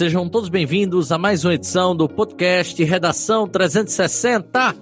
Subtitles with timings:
[0.00, 4.74] Sejam todos bem-vindos a mais uma edição do podcast Redação 360.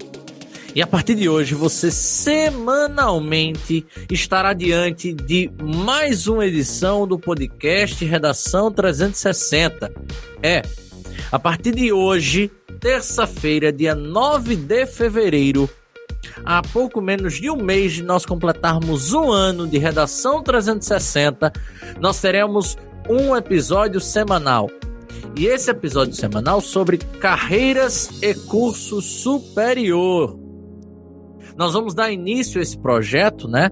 [0.76, 8.04] E a partir de hoje você semanalmente estará diante de mais uma edição do podcast
[8.04, 9.92] Redação 360.
[10.40, 10.62] É,
[11.32, 15.68] a partir de hoje, terça-feira, dia 9 de fevereiro,
[16.44, 21.52] há pouco menos de um mês de nós completarmos um ano de Redação 360,
[21.98, 22.78] nós teremos
[23.10, 24.70] um episódio semanal.
[25.38, 30.36] E esse episódio semanal sobre carreiras e curso superior.
[31.56, 33.70] Nós vamos dar início a esse projeto, né,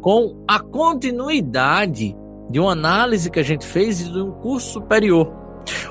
[0.00, 2.14] com a continuidade
[2.48, 5.28] de uma análise que a gente fez de um curso superior.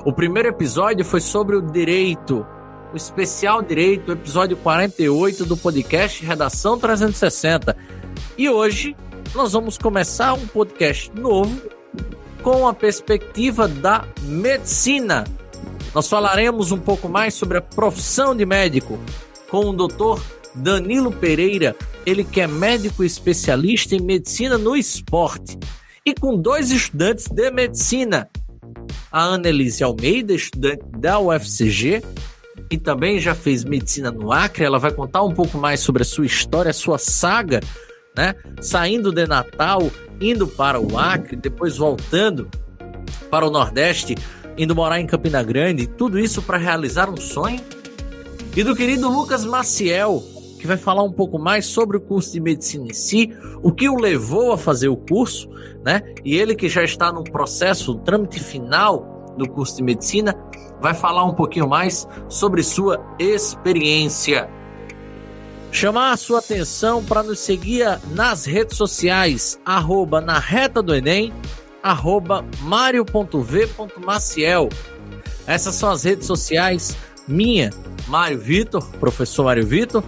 [0.05, 2.48] O primeiro episódio foi sobre o direito,
[2.94, 7.75] o especial direito, episódio 48 do podcast Redação 360.
[8.38, 8.95] E hoje
[9.36, 11.77] nós vamos começar um podcast novo
[12.48, 15.26] com a perspectiva da medicina.
[15.94, 18.98] Nós falaremos um pouco mais sobre a profissão de médico
[19.52, 20.23] com o doutor
[20.56, 25.59] Danilo Pereira, ele que é médico especialista em medicina no esporte,
[26.06, 28.30] e com dois estudantes de medicina,
[29.11, 32.02] a Annelise Almeida, estudante da UFCG,
[32.72, 34.64] e também já fez medicina no Acre.
[34.64, 37.59] Ela vai contar um pouco mais sobre a sua história, a sua saga,
[38.18, 38.36] né?
[38.60, 42.50] Saindo de Natal indo para o Acre, depois voltando
[43.30, 44.16] para o Nordeste,
[44.58, 47.60] indo morar em Campina Grande, tudo isso para realizar um sonho.
[48.56, 50.23] E do querido Lucas Maciel,
[50.60, 53.88] que vai falar um pouco mais sobre o curso de medicina em si, o que
[53.88, 55.48] o levou a fazer o curso,
[55.86, 56.02] né?
[56.26, 60.36] E ele que já está no processo, no trâmite final do curso de medicina,
[60.82, 64.50] vai falar um pouquinho mais sobre sua experiência
[65.72, 71.33] chamar a sua atenção para nos seguir nas redes sociais, arroba na reta do Enem,
[71.83, 73.10] arroba mario.v.maciel.
[75.45, 77.72] Essas são as redes sociais minha,
[78.08, 80.04] Mário Vitor, professor Mário Vitor,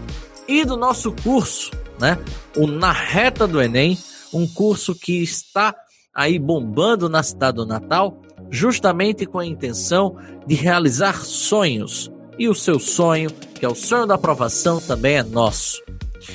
[0.48, 2.18] e do nosso curso, né?
[2.56, 3.98] O Na Reta do Enem,
[4.34, 5.76] um curso que está
[6.14, 10.16] aí bombando na cidade do Natal, justamente com a intenção
[10.48, 12.12] de realizar sonhos.
[12.40, 13.30] E o seu sonho
[13.60, 15.84] que é o sonho da aprovação, também é nosso.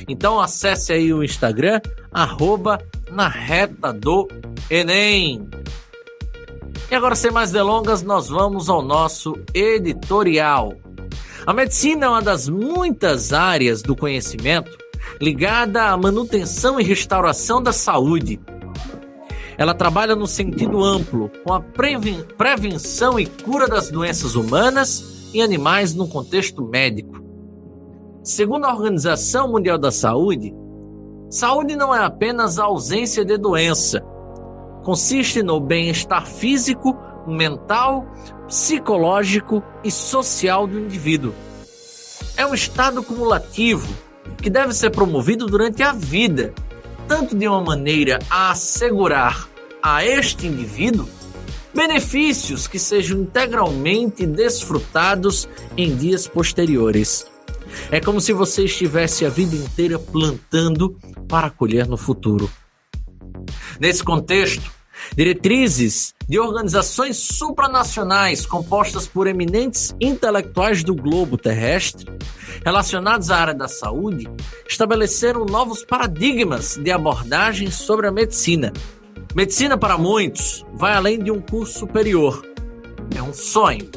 [0.07, 1.81] Então acesse aí o Instagram,
[2.13, 2.79] arroba
[3.11, 4.29] na reta do
[4.69, 5.49] Enem.
[6.91, 10.75] E agora, sem mais delongas, nós vamos ao nosso editorial.
[11.47, 14.77] A medicina é uma das muitas áreas do conhecimento
[15.19, 18.39] ligada à manutenção e restauração da saúde.
[19.57, 25.95] Ela trabalha no sentido amplo, com a prevenção e cura das doenças humanas em animais
[25.95, 27.23] no contexto médico.
[28.23, 30.55] Segundo a Organização Mundial da Saúde,
[31.29, 34.01] saúde não é apenas a ausência de doença.
[34.85, 36.97] Consiste no bem-estar físico,
[37.27, 38.07] mental,
[38.47, 41.35] psicológico e social do indivíduo.
[42.37, 43.93] É um estado cumulativo
[44.41, 46.55] que deve ser promovido durante a vida,
[47.09, 49.49] tanto de uma maneira a assegurar
[49.83, 51.09] a este indivíduo
[51.75, 57.27] benefícios que sejam integralmente desfrutados em dias posteriores.
[57.91, 60.97] É como se você estivesse a vida inteira plantando
[61.29, 62.51] para colher no futuro.
[63.81, 64.71] Nesse contexto,
[65.17, 72.07] diretrizes de organizações supranacionais compostas por eminentes intelectuais do globo terrestre,
[72.65, 74.29] relacionados à área da saúde,
[74.67, 78.73] estabeleceram novos paradigmas de abordagem sobre a medicina,
[79.33, 82.45] Medicina para muitos vai além de um curso superior.
[83.17, 83.89] É um sonho.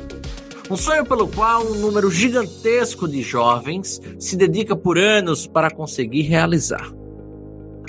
[0.70, 6.24] Um sonho pelo qual um número gigantesco de jovens se dedica por anos para conseguir
[6.24, 6.92] realizar.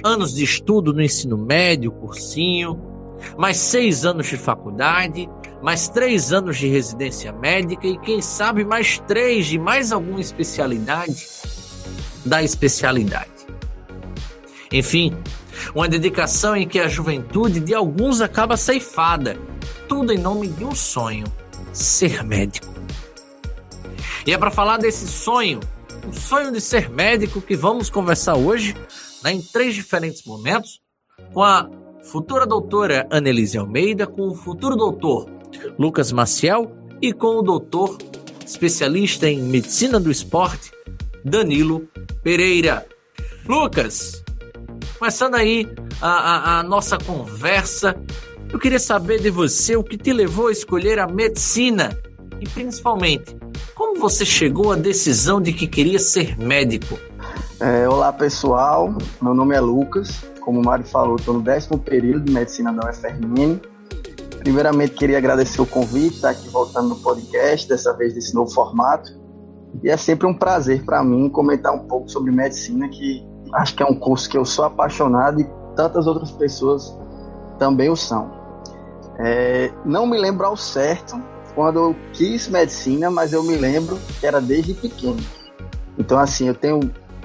[0.04, 2.81] Anos de estudo no ensino médio, cursinho,
[3.37, 5.28] mais seis anos de faculdade,
[5.60, 11.27] mais três anos de residência médica e quem sabe mais três de mais alguma especialidade
[12.24, 13.28] da especialidade.
[14.72, 15.16] Enfim,
[15.75, 19.39] uma dedicação em que a juventude de alguns acaba ceifada,
[19.89, 21.25] tudo em nome de um sonho:
[21.72, 22.75] ser médico.
[24.27, 25.60] E é para falar desse sonho,
[26.07, 28.75] o sonho de ser médico, que vamos conversar hoje,
[29.22, 30.81] né, em três diferentes momentos,
[31.33, 31.69] com a
[32.03, 35.31] futura doutora Annelise Almeida, com o futuro doutor
[35.78, 36.71] Lucas Maciel
[37.01, 37.99] e com o doutor
[38.45, 40.72] especialista em medicina do esporte,
[41.25, 41.89] Danilo
[42.22, 42.87] Pereira.
[43.47, 44.22] Lucas,
[44.98, 45.65] Começando aí
[46.03, 47.95] a, a, a nossa conversa,
[48.53, 51.97] eu queria saber de você o que te levou a escolher a medicina
[52.41, 53.36] e principalmente
[53.77, 56.98] como você chegou à decisão de que queria ser médico.
[57.60, 58.92] É, olá pessoal,
[59.22, 60.24] meu nome é Lucas.
[60.41, 63.60] Como o Mário falou, estou no décimo período de medicina da UFRN
[64.41, 69.10] Primeiramente, queria agradecer o convite, estar aqui voltando no podcast, dessa vez desse novo formato.
[69.83, 73.83] E é sempre um prazer para mim comentar um pouco sobre medicina, que acho que
[73.83, 76.97] é um curso que eu sou apaixonado e tantas outras pessoas
[77.59, 78.30] também o são.
[79.18, 81.21] É, não me lembro ao certo
[81.54, 85.18] quando eu quis medicina, mas eu me lembro que era desde pequeno.
[85.98, 86.78] Então, assim, eu tenho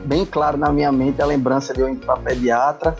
[0.05, 2.95] bem claro na minha mente a lembrança de eu indo para pediatra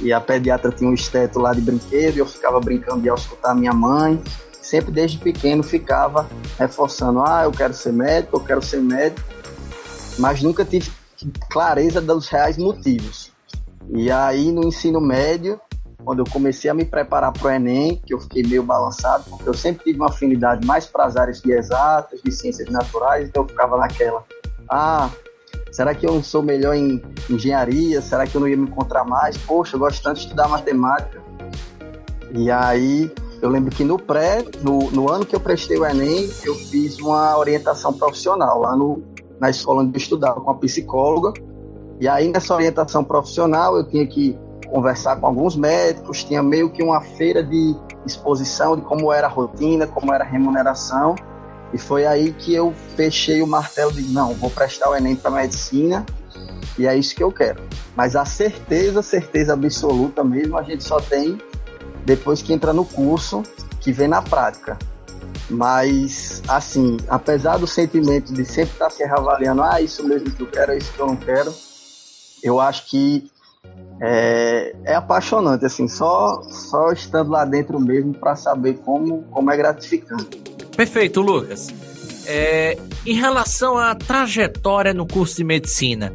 [0.00, 3.54] e a pediatra tinha um esteto lá de brinquedo e eu ficava brincando de escutar
[3.54, 4.22] minha mãe.
[4.60, 6.28] Sempre desde pequeno ficava
[6.58, 9.26] reforçando: ah, eu quero ser médico, eu quero ser médico,
[10.18, 10.90] mas nunca tive
[11.50, 13.32] clareza dos reais motivos.
[13.90, 15.60] E aí no ensino médio,
[16.04, 19.48] quando eu comecei a me preparar para o Enem, que eu fiquei meio balançado, porque
[19.48, 23.42] eu sempre tive uma afinidade mais para as áreas de exatas, de ciências naturais, então
[23.42, 24.24] eu ficava naquela:
[24.68, 25.10] ah,
[25.74, 28.00] Será que eu não sou melhor em engenharia?
[28.00, 29.36] Será que eu não ia me encontrar mais?
[29.36, 31.20] Poxa, eu gosto tanto de estudar matemática.
[32.30, 33.12] E aí,
[33.42, 36.98] eu lembro que no pré, no, no ano que eu prestei o Enem, eu fiz
[37.00, 39.02] uma orientação profissional lá no,
[39.40, 41.32] na escola onde eu estudava com a psicóloga.
[42.00, 44.38] E aí, nessa orientação profissional, eu tinha que
[44.68, 49.30] conversar com alguns médicos, tinha meio que uma feira de exposição de como era a
[49.30, 51.14] rotina, como era a remuneração.
[51.72, 55.30] E foi aí que eu fechei o martelo de não, vou prestar o Enem para
[55.30, 56.04] medicina
[56.78, 57.62] e é isso que eu quero.
[57.96, 61.38] Mas a certeza, certeza absoluta mesmo, a gente só tem
[62.04, 63.42] depois que entra no curso,
[63.80, 64.78] que vem na prática.
[65.50, 70.46] Mas, assim, apesar do sentimento de sempre estar se reavaliando, ah, isso mesmo que eu
[70.46, 71.52] quero, é isso que eu não quero,
[72.42, 73.30] eu acho que
[74.00, 79.56] é, é apaixonante, assim, só, só estando lá dentro mesmo para saber como, como é
[79.56, 80.38] gratificante.
[80.76, 81.68] Perfeito, Lucas.
[82.26, 86.12] É, em relação à trajetória no curso de medicina,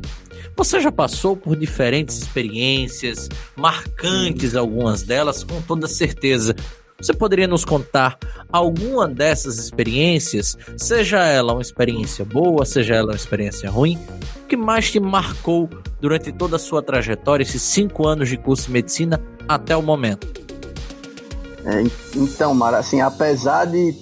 [0.60, 6.54] você já passou por diferentes experiências, marcantes algumas delas, com toda certeza.
[7.02, 8.18] Você poderia nos contar
[8.52, 13.98] alguma dessas experiências, seja ela uma experiência boa, seja ela uma experiência ruim,
[14.44, 15.70] o que mais te marcou
[16.02, 20.28] durante toda a sua trajetória, esses cinco anos de curso de medicina até o momento?
[21.66, 21.84] É,
[22.16, 23.94] então, Mara, assim, apesar de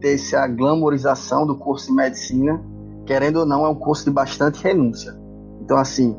[0.00, 2.62] ter essa glamorização do curso de medicina,
[3.06, 5.14] querendo ou não, é um curso de bastante renúncia.
[5.60, 6.16] Então, assim,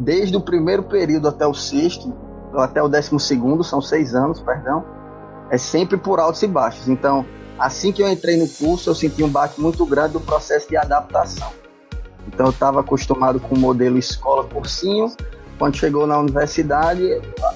[0.00, 2.12] desde o primeiro período até o sexto,
[2.54, 4.84] até o décimo segundo, são seis anos, perdão,
[5.50, 6.88] é sempre por altos e baixos.
[6.88, 7.24] Então,
[7.58, 10.76] assim que eu entrei no curso, eu senti um baque muito grande do processo de
[10.76, 11.50] adaptação.
[12.26, 15.12] Então, eu estava acostumado com o modelo escola-cursinho,
[15.58, 17.02] quando chegou na universidade,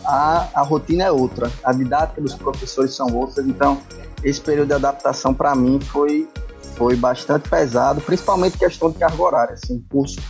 [0.04, 3.80] a, a rotina é outra, a didática dos professores são outras, então
[4.24, 6.28] esse período de adaptação para mim foi,
[6.76, 9.54] foi bastante pesado, principalmente questão de carga horária.
[9.54, 10.20] Assim, o curso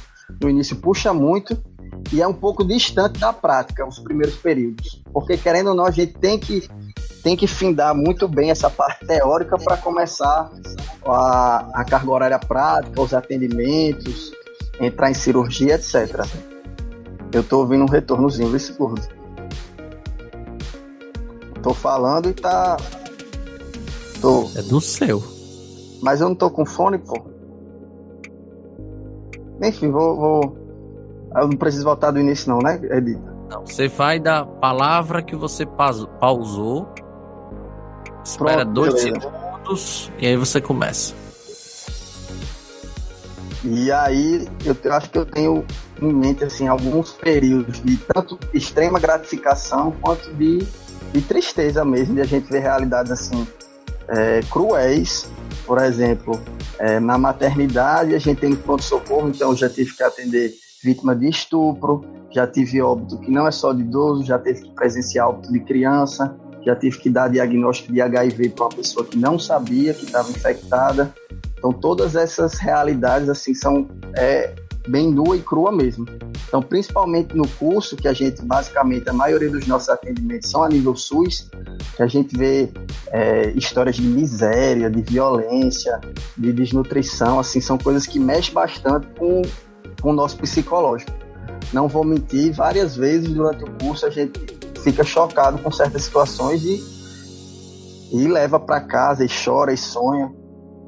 [0.40, 1.56] no início puxa muito
[2.12, 5.02] e é um pouco distante da prática, os primeiros períodos.
[5.12, 6.68] Porque, querendo ou não, a gente tem que,
[7.22, 10.50] tem que findar muito bem essa parte teórica para começar
[11.06, 14.32] a, a carga horária prática, os atendimentos,
[14.80, 16.26] entrar em cirurgia, etc.
[17.32, 19.08] Eu tô ouvindo um retornozinho, vê se curto.
[21.62, 22.76] Tô falando e tá.
[24.20, 24.50] Tô.
[24.56, 25.22] É do seu.
[26.02, 27.24] Mas eu não tô com fone, pô.
[29.62, 30.16] Enfim, vou.
[30.16, 30.56] vou...
[31.36, 33.32] Eu não preciso voltar do início, não, né, Edita?
[33.48, 36.92] Não, você vai da palavra que você pausou.
[38.24, 39.20] Espera Pronto, dois beleza.
[39.20, 41.14] segundos e aí você começa.
[43.64, 45.64] E aí eu, eu acho que eu tenho
[46.00, 50.58] em mente assim alguns períodos de tanto extrema gratificação quanto de,
[51.12, 53.46] de tristeza mesmo de a gente ver realidades assim
[54.08, 55.30] é, cruéis
[55.64, 56.40] por exemplo
[56.80, 60.52] é, na maternidade a gente tem pronto socorro então já tive que atender
[60.82, 64.74] vítima de estupro já tive óbito que não é só de idoso já teve que
[64.74, 69.18] presenciar óbito de criança já tive que dar diagnóstico de HIV para uma pessoa que
[69.18, 71.12] não sabia que estava infectada
[71.62, 74.52] então todas essas realidades assim são é,
[74.88, 76.04] bem nua e crua mesmo.
[76.48, 80.68] Então, principalmente no curso, que a gente, basicamente, a maioria dos nossos atendimentos são a
[80.68, 81.48] nível SUS,
[81.96, 82.68] que a gente vê
[83.12, 86.00] é, histórias de miséria, de violência,
[86.36, 89.42] de desnutrição, assim, são coisas que mexem bastante com,
[90.00, 91.12] com o nosso psicológico.
[91.72, 94.32] Não vou mentir, várias vezes durante o curso a gente
[94.82, 96.82] fica chocado com certas situações e,
[98.12, 100.32] e leva para casa e chora e sonha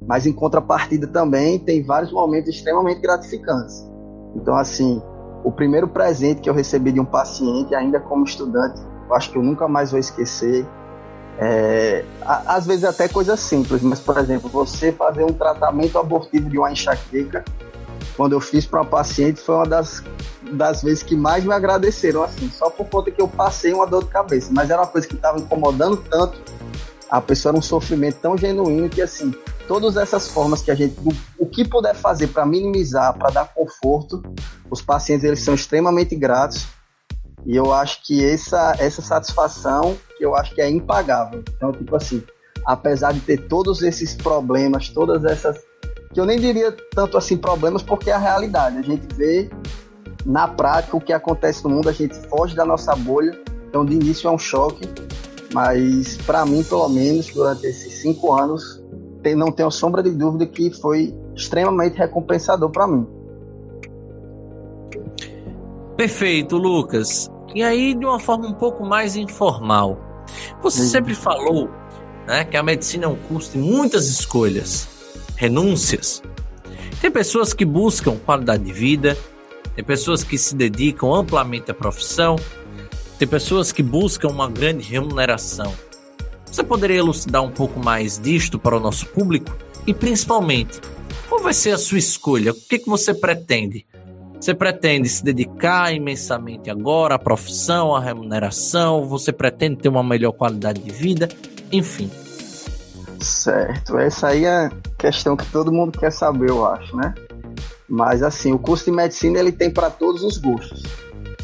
[0.07, 3.85] mas em contrapartida também tem vários momentos extremamente gratificantes.
[4.35, 5.03] Então, assim,
[5.43, 8.81] o primeiro presente que eu recebi de um paciente, ainda como estudante,
[9.13, 10.67] acho que eu nunca mais vou esquecer.
[11.39, 16.59] É, às vezes até coisas simples, mas por exemplo, você fazer um tratamento abortivo de
[16.59, 17.45] uma enxaqueca,
[18.17, 20.03] quando eu fiz para uma paciente, foi uma das,
[20.53, 24.05] das vezes que mais me agradeceram, assim, só por conta que eu passei uma dor
[24.05, 26.39] de cabeça, mas era uma coisa que estava incomodando tanto
[27.15, 29.33] a pessoa era um sofrimento tão genuíno que, assim,
[29.69, 30.97] todas essas formas que a gente,
[31.39, 34.21] o, que puder fazer para minimizar, para dar conforto,
[34.69, 36.67] os pacientes eles são extremamente gratos
[37.47, 41.45] e eu acho que essa, essa satisfação, que eu acho que é impagável.
[41.57, 42.21] Então, tipo assim,
[42.67, 45.57] apesar de ter todos esses problemas, todas essas.
[46.15, 48.79] Que eu nem diria tanto assim problemas, porque é a realidade.
[48.79, 49.51] A gente vê
[50.25, 53.39] na prática o que acontece no mundo, a gente foge da nossa bolha.
[53.69, 54.89] Então, de início é um choque,
[55.53, 58.81] mas para mim, pelo menos, durante esses cinco anos,
[59.21, 63.05] tem, não tenho sombra de dúvida que foi extremamente recompensador para mim.
[65.97, 67.29] Perfeito, Lucas.
[67.53, 69.99] E aí, de uma forma um pouco mais informal,
[70.63, 70.89] você uhum.
[70.89, 71.69] sempre falou
[72.27, 74.89] né, que a medicina é um curso de muitas escolhas,
[75.37, 76.23] renúncias.
[77.01, 79.17] Tem pessoas que buscam qualidade de vida,
[79.75, 82.37] tem pessoas que se dedicam amplamente à profissão,
[83.19, 85.73] tem pessoas que buscam uma grande remuneração.
[86.47, 89.57] Você poderia elucidar um pouco mais disto para o nosso público?
[89.87, 90.81] E principalmente,
[91.29, 92.53] qual vai ser a sua escolha?
[92.53, 93.85] O que, que você pretende?
[94.41, 99.07] Você pretende se dedicar imensamente agora à profissão, à remuneração?
[99.09, 101.29] Você pretende ter uma melhor qualidade de vida?
[101.73, 102.11] Enfim.
[103.25, 107.15] Certo, essa aí é a questão que todo mundo quer saber, eu acho, né?
[107.89, 110.83] Mas assim, o curso de medicina ele tem para todos os gostos.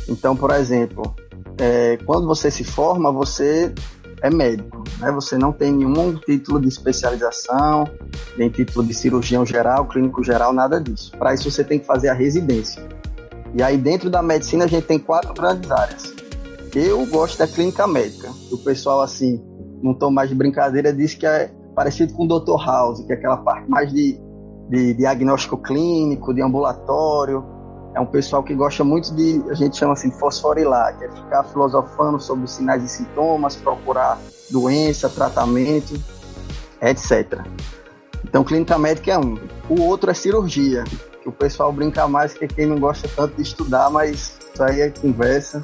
[0.06, 1.14] Então, por exemplo,
[1.58, 3.72] é, quando você se forma, você
[4.20, 5.10] é médico, né?
[5.12, 7.88] Você não tem nenhum título de especialização,
[8.36, 11.12] nem título de cirurgião geral, clínico geral, nada disso.
[11.12, 12.86] Para isso você tem que fazer a residência.
[13.54, 16.12] E aí dentro da medicina a gente tem quatro grandes áreas.
[16.74, 18.30] Eu gosto da clínica médica.
[18.52, 19.42] O pessoal assim,
[19.82, 22.64] não tô mais de brincadeira, diz que é parecido com o Dr.
[22.64, 24.20] House, que é aquela parte mais de,
[24.68, 27.44] de diagnóstico clínico, de ambulatório.
[27.94, 31.44] É um pessoal que gosta muito de, a gente chama assim, fosforilar, que é ficar
[31.44, 36.00] filosofando sobre sinais e sintomas, procurar doença, tratamento,
[36.80, 37.40] etc.
[38.24, 39.38] Então, clínica médica é um.
[39.68, 40.84] O outro é cirurgia,
[41.22, 44.80] que o pessoal brinca mais que quem não gosta tanto de estudar, mas isso aí
[44.80, 45.62] é conversa.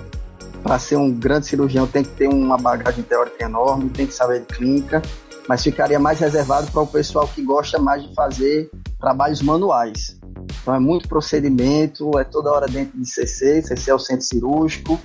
[0.63, 4.41] Para ser um grande cirurgião tem que ter uma bagagem teórica enorme, tem que saber
[4.41, 5.01] de clínica,
[5.49, 10.19] mas ficaria mais reservado para o pessoal que gosta mais de fazer trabalhos manuais.
[10.63, 15.01] Então é muito procedimento, é toda hora dentro de CC, CC é o centro cirúrgico,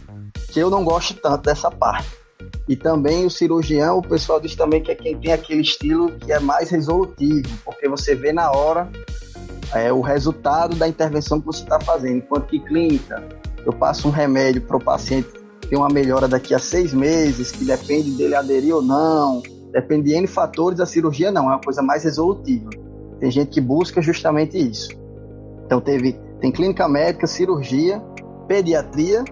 [0.50, 2.10] que eu não gosto tanto dessa parte.
[2.68, 6.32] E também o cirurgião, o pessoal diz também que é quem tem aquele estilo que
[6.32, 8.90] é mais resolutivo, porque você vê na hora
[9.74, 12.18] é, o resultado da intervenção que você está fazendo.
[12.18, 13.24] Enquanto que clínica,
[13.66, 15.30] eu passo um remédio para o paciente
[15.70, 19.42] ter uma melhora daqui a seis meses, que depende dele aderir ou não,
[19.72, 22.70] depende de N fatores, a cirurgia não, é uma coisa mais resolutiva.
[23.20, 24.90] Tem gente que busca justamente isso.
[25.66, 28.02] Então teve, tem clínica médica, cirurgia,
[28.48, 29.24] pediatria,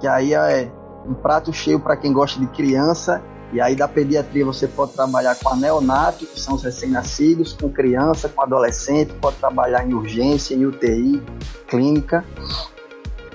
[0.00, 0.70] que aí é
[1.06, 3.22] um prato cheio para quem gosta de criança.
[3.52, 7.70] E aí da pediatria você pode trabalhar com a neonato, que são os recém-nascidos, com
[7.70, 11.22] criança, com adolescente, pode trabalhar em urgência, em UTI,
[11.68, 12.24] clínica.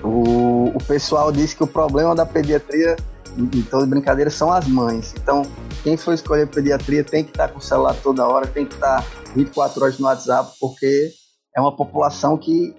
[0.02, 2.96] O, o pessoal diz que o problema da pediatria,
[3.36, 5.14] em toda brincadeira, são as mães.
[5.20, 5.42] Então,
[5.82, 9.04] quem for escolher pediatria tem que estar com o celular toda hora, tem que estar
[9.34, 11.10] 24 horas no WhatsApp, porque
[11.56, 12.74] é uma população que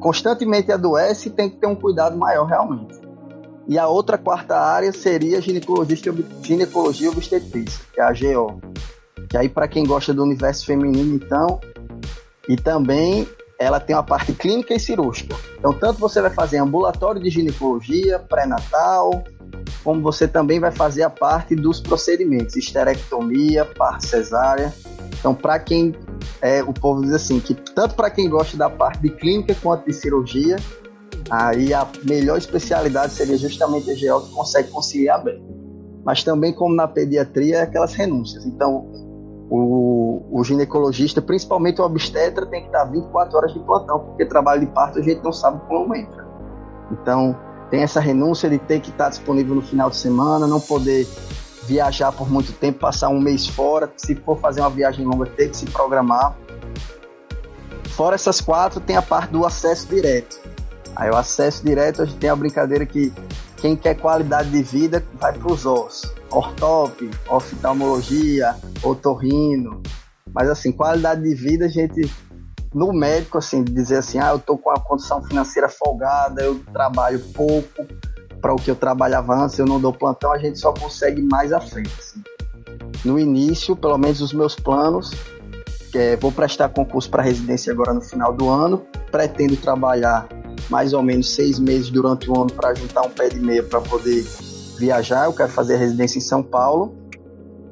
[0.00, 2.98] constantemente adoece e tem que ter um cuidado maior realmente.
[3.68, 5.96] E a outra quarta área seria ginecologia,
[6.42, 8.60] ginecologia obstetrícia, que é a GO.
[9.28, 11.60] Que aí para quem gosta do universo feminino, então,
[12.48, 13.28] e também
[13.60, 15.36] ela tem uma parte clínica e cirúrgica.
[15.58, 19.22] Então, tanto você vai fazer ambulatório de ginecologia, pré-natal,
[19.84, 24.74] como você também vai fazer a parte dos procedimentos, esterectomia, parte cesárea.
[25.18, 25.94] Então, para quem
[26.40, 29.84] é, o povo diz assim, que tanto para quem gosta da parte de clínica quanto
[29.84, 30.56] de cirurgia,
[31.30, 35.40] Aí a melhor especialidade seria justamente a GO que consegue conciliar bem.
[36.04, 38.44] Mas também, como na pediatria, é aquelas renúncias.
[38.44, 38.90] Então,
[39.50, 44.60] o, o, ginecologista, principalmente o obstetra, tem que estar 24 horas de plantão, porque trabalho
[44.60, 46.24] de parto a gente não sabe como entra.
[46.92, 47.36] Então,
[47.68, 51.04] tem essa renúncia de ter que estar disponível no final de semana, não poder
[51.64, 55.48] viajar por muito tempo, passar um mês fora, se for fazer uma viagem longa, ter
[55.50, 56.36] que se programar.
[57.88, 60.40] Fora essas quatro, tem a parte do acesso direto.
[60.94, 63.12] Aí o acesso direto, a gente tem a brincadeira que
[63.56, 66.19] quem quer qualidade de vida vai para os ossos.
[66.30, 69.82] Ortop, oftalmologia, otorrino.
[70.32, 72.10] Mas assim, qualidade de vida, a gente,
[72.72, 77.20] no médico, assim, dizer assim, ah, eu tô com a condição financeira folgada, eu trabalho
[77.34, 77.86] pouco
[78.40, 81.52] para o que eu trabalhava antes, eu não dou plantão, a gente só consegue mais
[81.52, 81.92] à frente.
[81.98, 82.22] Assim.
[83.04, 85.12] No início, pelo menos os meus planos,
[85.94, 90.28] é, vou prestar concurso para residência agora no final do ano, pretendo trabalhar
[90.68, 93.80] mais ou menos seis meses durante o ano para juntar um pé de meia para
[93.80, 94.24] poder
[94.80, 95.26] viajar.
[95.26, 96.96] Eu quero fazer residência em São Paulo.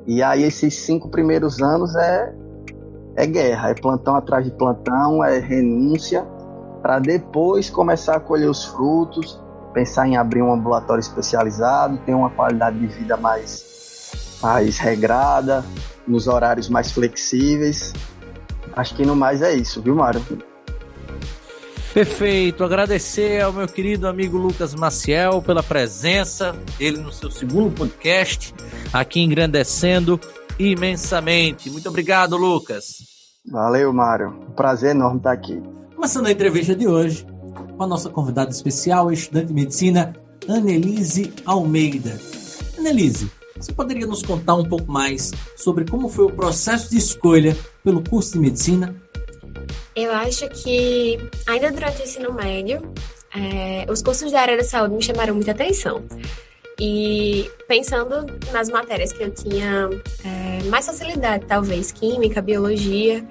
[0.06, 2.34] E aí esses cinco primeiros anos é,
[3.16, 6.26] é guerra, é plantão atrás de plantão, é renúncia,
[6.80, 9.42] para depois começar a colher os frutos,
[9.74, 15.64] pensar em abrir um ambulatório especializado, ter uma qualidade de vida mais, mais regrada,
[16.06, 17.92] nos horários mais flexíveis.
[18.74, 20.22] Acho que no mais é isso, viu, Mário?
[21.92, 22.62] Perfeito.
[22.62, 28.54] Agradecer ao meu querido amigo Lucas Maciel pela presença, ele no seu segundo podcast,
[28.92, 30.21] aqui engrandecendo
[30.59, 31.71] imensamente.
[31.71, 32.99] Muito obrigado, Lucas.
[33.50, 34.28] Valeu, Mário.
[34.49, 35.62] Um prazer enorme estar aqui.
[35.95, 37.26] Começando a entrevista de hoje
[37.76, 40.14] com a nossa convidada especial, estudante de medicina,
[40.49, 42.18] Annelise Almeida.
[42.78, 47.57] Annelise, você poderia nos contar um pouco mais sobre como foi o processo de escolha
[47.83, 48.95] pelo curso de medicina
[50.04, 52.92] eu acho que, ainda durante o ensino médio,
[53.34, 56.02] é, os cursos da área da saúde me chamaram muita atenção.
[56.80, 59.90] E pensando nas matérias que eu tinha
[60.24, 63.24] é, mais facilidade, talvez química, biologia,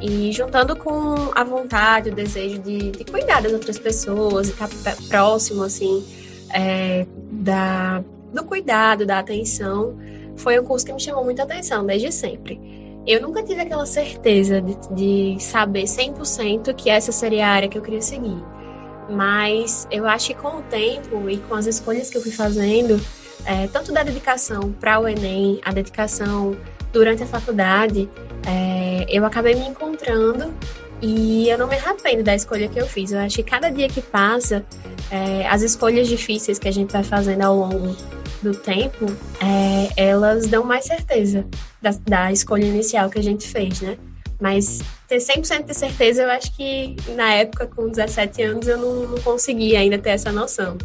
[0.00, 4.68] e juntando com a vontade, o desejo de, de cuidar das outras pessoas, estar
[5.08, 6.04] próximo, assim,
[6.52, 9.98] é, da, do cuidado, da atenção,
[10.36, 12.77] foi um curso que me chamou muita atenção desde sempre.
[13.08, 17.78] Eu nunca tive aquela certeza de, de saber 100% que essa seria a área que
[17.78, 18.36] eu queria seguir.
[19.08, 23.00] Mas eu acho que com o tempo e com as escolhas que eu fui fazendo,
[23.46, 26.54] é, tanto da dedicação para o Enem, a dedicação
[26.92, 28.10] durante a faculdade,
[28.46, 30.52] é, eu acabei me encontrando
[31.00, 33.10] e eu não me arrependo da escolha que eu fiz.
[33.10, 34.62] Eu acho que cada dia que passa,
[35.10, 37.96] é, as escolhas difíceis que a gente vai fazendo ao longo
[38.42, 39.06] do tempo,
[39.40, 41.44] é, elas dão mais certeza
[41.80, 43.98] da, da escolha inicial que a gente fez, né?
[44.40, 49.08] Mas ter 100% de certeza, eu acho que na época, com 17 anos, eu não,
[49.08, 50.78] não conseguia ainda ter essa noção.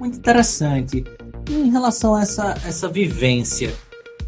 [0.00, 1.04] Muito interessante.
[1.50, 3.74] Em relação a essa, essa vivência,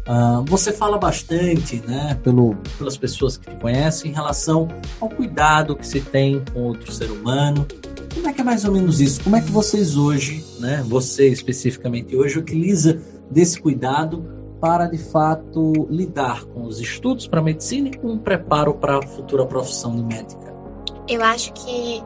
[0.07, 4.67] uh, você fala bastante, né, pelo, pelas pessoas que te conhecem, em relação
[5.01, 7.67] ao cuidado que se tem com outro ser humano,
[8.13, 9.21] como é que é mais ou menos isso?
[9.23, 14.25] Como é que vocês hoje, né, você especificamente hoje, utiliza desse cuidado
[14.59, 19.01] para de fato lidar com os estudos para medicina e com o preparo para a
[19.01, 20.53] futura profissão de médica?
[21.07, 22.01] Eu acho que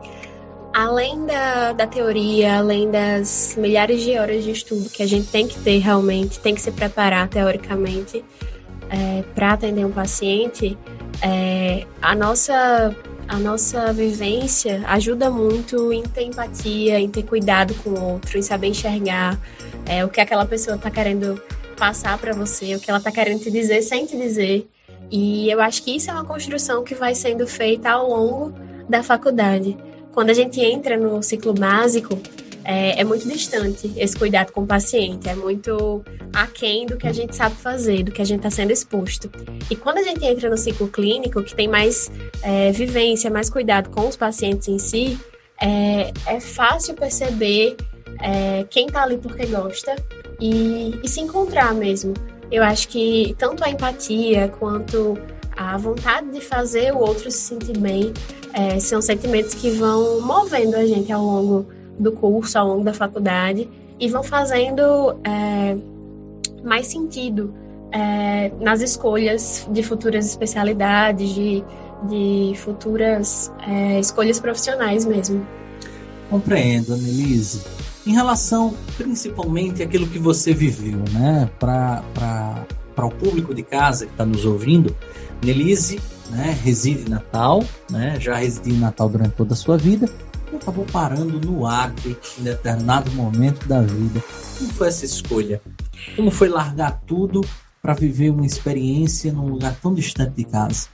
[0.74, 5.48] além da, da teoria, além das milhares de horas de estudo que a gente tem
[5.48, 8.24] que ter realmente, tem que se preparar teoricamente
[8.90, 10.78] é, para atender um paciente,
[11.22, 12.96] é, a nossa
[13.30, 18.42] a nossa vivência ajuda muito em ter empatia, em ter cuidado com o outro, em
[18.42, 19.40] saber enxergar
[19.86, 21.40] é, o que aquela pessoa está querendo
[21.78, 24.68] passar para você, o que ela está querendo te dizer sem te dizer.
[25.12, 28.52] E eu acho que isso é uma construção que vai sendo feita ao longo
[28.90, 29.78] da faculdade.
[30.12, 32.20] Quando a gente entra no ciclo básico,
[32.64, 37.14] é, é, muito distante esse cuidado com o paciente, é muito aquém do que a
[37.14, 39.30] gente sabe fazer, do que a gente está sendo exposto.
[39.70, 43.90] E quando a gente entra no ciclo clínico, que tem mais é, vivência, mais cuidado
[43.90, 45.20] com os pacientes em si,
[45.62, 47.76] é, é fácil perceber
[48.22, 49.96] é, quem está ali porque gosta
[50.40, 52.14] e, e se encontrar mesmo.
[52.52, 55.18] Eu acho que tanto a empatia quanto
[55.56, 58.14] a vontade de fazer o outro se sentir bem
[58.54, 62.94] é, são sentimentos que vão movendo a gente ao longo do curso, ao longo da
[62.94, 65.76] faculdade e vão fazendo é,
[66.64, 67.54] mais sentido
[67.92, 71.64] é, nas escolhas de futuras especialidades, de,
[72.08, 75.46] de futuras é, escolhas profissionais mesmo.
[76.30, 77.62] Compreendo, Annelise.
[78.08, 82.66] Em relação principalmente àquilo que você viveu, né, para
[82.98, 84.96] o público de casa que está nos ouvindo,
[85.44, 90.10] Nelise né, reside em Natal, né, já residiu em Natal durante toda a sua vida
[90.58, 94.22] acabou parando no Acre em determinado momento da vida.
[94.58, 95.62] Como foi essa escolha?
[96.16, 97.42] Como foi largar tudo
[97.82, 100.88] para viver uma experiência num lugar tão distante de casa?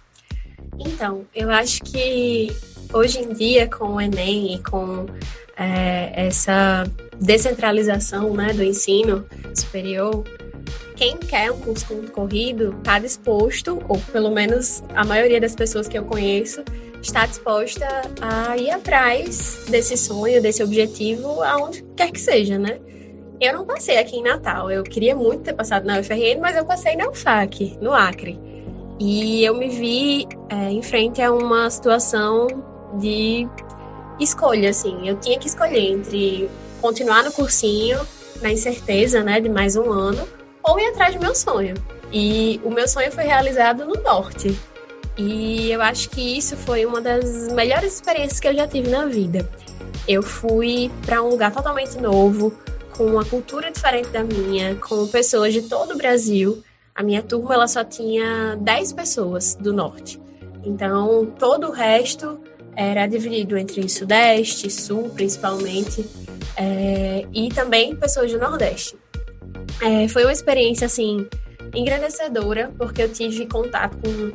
[0.77, 2.55] Então, eu acho que
[2.93, 5.05] hoje em dia, com o Enem e com
[5.57, 6.83] é, essa
[7.19, 10.23] descentralização né, do ensino superior,
[10.95, 15.97] quem quer um curso corrido está disposto, ou pelo menos a maioria das pessoas que
[15.97, 16.63] eu conheço,
[17.01, 17.85] está disposta
[18.21, 22.79] a ir atrás desse sonho, desse objetivo, aonde quer que seja, né?
[23.39, 24.71] Eu não passei aqui em Natal.
[24.71, 28.39] Eu queria muito ter passado na UFRN, mas eu passei na UFAC, no Acre.
[28.97, 32.47] E eu me vi é, em frente a uma situação
[32.97, 33.45] de
[34.19, 35.07] escolha, assim.
[35.07, 36.49] Eu tinha que escolher entre
[36.81, 37.99] continuar no cursinho,
[38.41, 40.25] na incerteza, né, de mais um ano,
[40.65, 41.75] ou ir atrás do meu sonho.
[42.11, 44.57] E o meu sonho foi realizado no Norte.
[45.17, 49.05] E eu acho que isso foi uma das melhores experiências que eu já tive na
[49.05, 49.49] vida.
[50.07, 52.53] Eu fui para um lugar totalmente novo,
[52.95, 56.63] com uma cultura diferente da minha, com pessoas de todo o Brasil,
[56.97, 60.17] A minha turma ela só tinha 10 pessoas do norte.
[60.63, 62.39] Então, todo o resto
[62.73, 66.09] era dividido entre Sudeste, Sul, principalmente,
[66.55, 68.97] é, e também pessoas do Nordeste.
[69.81, 71.27] É, foi uma experiência, assim,
[71.73, 74.31] engrandecedora, porque eu tive contato com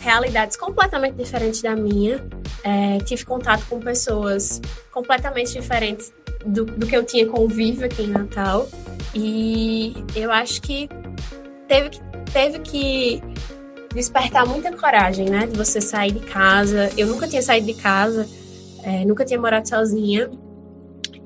[0.00, 2.24] realidades completamente diferentes da minha.
[2.64, 4.60] É, tive contato com pessoas
[4.92, 6.12] completamente diferentes
[6.44, 8.68] do, do que eu tinha convívio aqui em Natal.
[9.14, 10.88] E eu acho que
[11.66, 12.00] teve que,
[12.32, 13.22] teve que
[13.94, 15.46] despertar muita coragem, né?
[15.46, 16.90] De você sair de casa.
[16.96, 18.28] Eu nunca tinha saído de casa,
[18.82, 20.30] é, nunca tinha morado sozinha.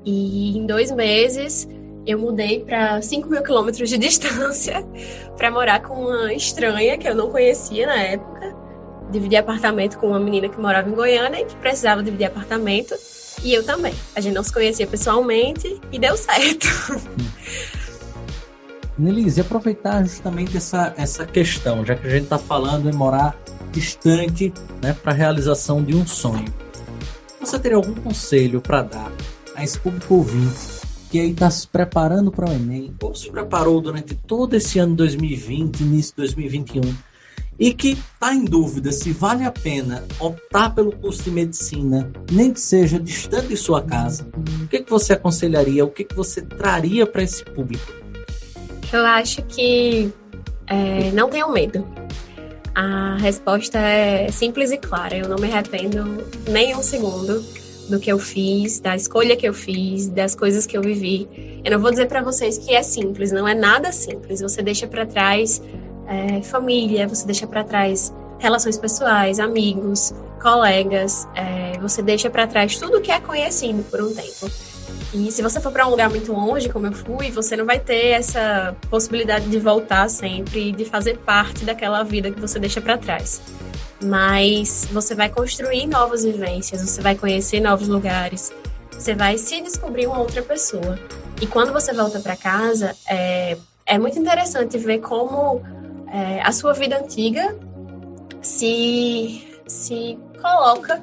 [0.05, 1.69] E em dois meses
[2.07, 4.85] eu mudei para 5 mil quilômetros de distância
[5.37, 8.55] para morar com uma estranha que eu não conhecia na época.
[9.11, 12.95] Dividi apartamento com uma menina que morava em Goiânia e que precisava dividir apartamento.
[13.43, 13.95] E eu também.
[14.15, 16.67] A gente não se conhecia pessoalmente e deu certo.
[18.99, 23.37] Nelise, aproveitar justamente essa, essa questão, já que a gente está falando em morar
[23.71, 26.53] distante né, para a realização de um sonho.
[27.41, 29.11] Você teria algum conselho para dar
[29.57, 30.82] a esse público ouvinte
[31.13, 34.97] que aí está se preparando para o Enem, ou se preparou durante todo esse ano
[34.97, 36.81] 2020, início de 2021,
[37.59, 42.51] e que está em dúvida se vale a pena optar pelo curso de medicina, nem
[42.51, 44.27] que seja distante de sua casa,
[44.65, 47.93] o que, que você aconselharia, o que, que você traria para esse público?
[48.91, 50.11] Eu acho que
[50.67, 51.87] é, não tenham medo.
[52.75, 55.15] A resposta é simples e clara.
[55.15, 57.45] Eu não me arrependo nem um segundo
[57.89, 61.29] do que eu fiz, da escolha que eu fiz, das coisas que eu vivi.
[61.65, 64.41] Eu não vou dizer para vocês que é simples, não é nada simples.
[64.41, 65.63] Você deixa para trás
[66.07, 72.77] é, família, você deixa para trás relações pessoais, amigos, colegas, é, você deixa para trás
[72.77, 74.51] tudo que é conhecido por um tempo.
[75.15, 77.79] E se você for para um lugar muito longe, como eu fui, você não vai
[77.79, 82.81] ter essa possibilidade de voltar sempre e de fazer parte daquela vida que você deixa
[82.81, 83.41] para trás.
[84.03, 88.53] Mas você vai construir novas vivências, você vai conhecer novos lugares,
[88.91, 90.99] você vai se descobrir uma outra pessoa.
[91.41, 95.63] E quando você volta para casa, é, é muito interessante ver como
[96.13, 97.57] é, a sua vida antiga
[98.41, 101.01] se, se coloca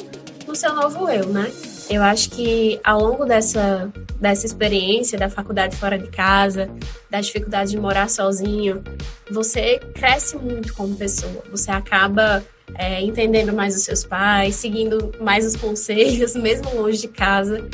[0.47, 1.51] no seu novo eu, né?
[1.89, 6.69] Eu acho que ao longo dessa, dessa experiência da faculdade fora de casa,
[7.09, 8.83] da dificuldade de morar sozinho,
[9.31, 11.43] você cresce muito como pessoa.
[11.49, 12.43] Você acaba
[12.75, 17.67] é, entendendo mais os seus pais, seguindo mais os conselhos, mesmo longe de casa.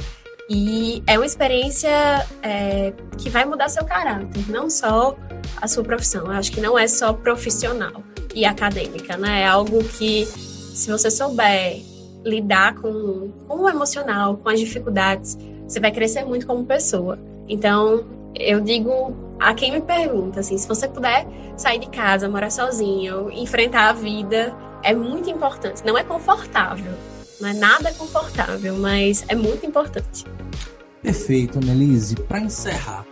[0.50, 1.90] E é uma experiência
[2.44, 5.16] é, que vai mudar seu caráter, não só
[5.58, 6.26] a sua profissão.
[6.26, 8.04] Eu acho que não é só profissional
[8.34, 9.42] e acadêmica, né?
[9.42, 11.82] É algo que, se você souber
[12.24, 17.18] lidar com, com o emocional, com as dificuldades, você vai crescer muito como pessoa.
[17.48, 18.06] Então,
[18.36, 21.26] eu digo a quem me pergunta, assim, se você puder
[21.58, 24.56] sair de casa, morar sozinho, enfrentar a vida,
[24.86, 25.84] é muito importante.
[25.84, 26.94] Não é confortável,
[27.42, 30.26] não é nada confortável, mas é muito importante.
[31.02, 32.16] Perfeito, Nelise.
[32.16, 33.06] Para encerrar,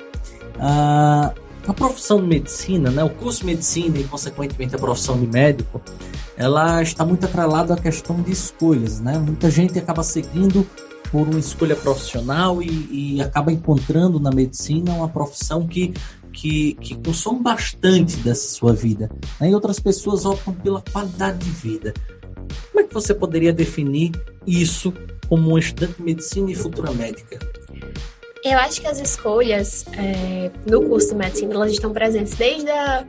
[0.56, 1.34] uh,
[1.68, 5.82] a profissão de medicina, né, o curso de medicina e, consequentemente, a profissão de médico,
[6.38, 9.18] ela está muito atrelada à questão de escolhas, né?
[9.18, 10.68] Muita gente acaba seguindo
[11.12, 15.94] por uma escolha profissional e, e acaba encontrando na medicina uma profissão que,
[16.34, 19.10] que, que consome bastante dessa sua vida.
[19.40, 19.52] Né?
[19.52, 21.94] E outras pessoas optam pela qualidade de vida.
[22.72, 24.12] Como é que você poderia definir
[24.46, 24.94] isso
[25.30, 27.40] como um estudante de medicina e futura médica?
[28.44, 33.06] Eu acho que as escolhas é, no curso de medicina elas estão presentes desde a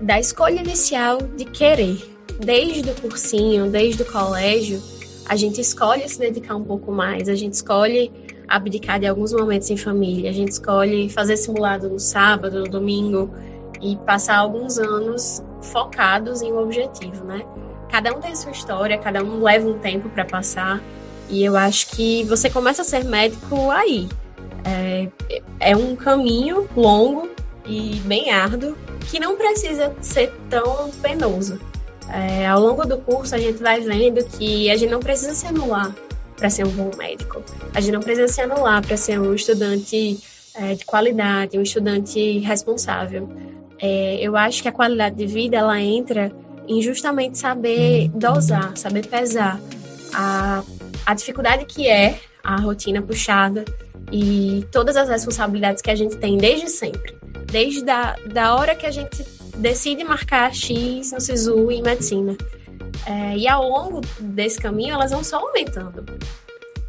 [0.00, 2.16] da escolha inicial de querer.
[2.40, 4.80] Desde o cursinho, desde o colégio,
[5.26, 8.12] a gente escolhe se dedicar um pouco mais, a gente escolhe
[8.48, 13.30] abdicar de alguns momentos em família, a gente escolhe fazer simulado no sábado, no domingo
[13.80, 17.42] e passar alguns anos focados em um objetivo, né?
[17.90, 20.82] Cada um tem sua história, cada um leva um tempo para passar
[21.28, 24.08] e eu acho que você começa a ser médico aí,
[24.64, 25.08] é,
[25.60, 27.28] é um caminho longo
[27.66, 28.76] e bem árduo
[29.10, 31.60] que não precisa ser tão penoso.
[32.10, 35.46] É, ao longo do curso, a gente vai vendo que a gente não precisa se
[35.46, 35.94] anular
[36.38, 37.42] para ser um bom médico.
[37.74, 40.18] A gente não precisa se anular para ser um estudante
[40.54, 43.28] é, de qualidade, um estudante responsável.
[43.80, 46.32] É, eu acho que a qualidade de vida ela entra
[46.66, 49.60] em justamente saber dosar, saber pesar
[50.14, 50.62] a,
[51.04, 53.64] a dificuldade que é a rotina puxada,
[54.12, 57.16] e todas as responsabilidades que a gente tem desde sempre.
[57.50, 59.24] Desde a da hora que a gente
[59.56, 62.36] decide marcar X no SISU em medicina.
[63.06, 66.04] É, e ao longo desse caminho, elas vão só aumentando.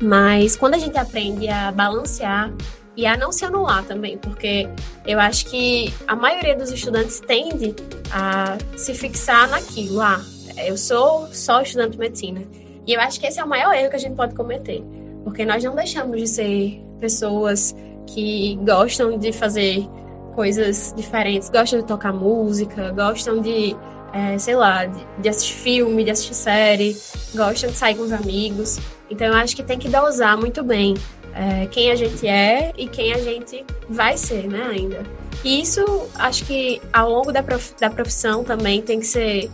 [0.02, 2.54] Mas quando a gente aprende a balancear
[2.96, 4.68] e a não se anular também, porque
[5.06, 7.76] eu acho que a maioria dos estudantes tende
[8.12, 10.02] a se fixar naquilo.
[10.02, 10.22] Ah,
[10.66, 12.42] eu sou só estudante de medicina.
[12.86, 14.84] E eu acho que esse é o maior erro que a gente pode cometer,
[15.24, 17.76] porque nós não deixamos de ser pessoas
[18.08, 19.88] que gostam de fazer
[20.34, 23.76] coisas diferentes, gostam de tocar música, gostam de,
[24.14, 26.98] é, sei lá, de, de, assistir filme, de assistir série,
[27.36, 28.80] gostam de sair com os amigos.
[29.10, 30.96] Então eu acho que tem que dosar muito bem
[31.34, 35.04] é, quem a gente é e quem a gente vai ser, né, ainda.
[35.44, 35.84] E isso,
[36.16, 39.50] acho que ao longo da, prof, da profissão também tem que ser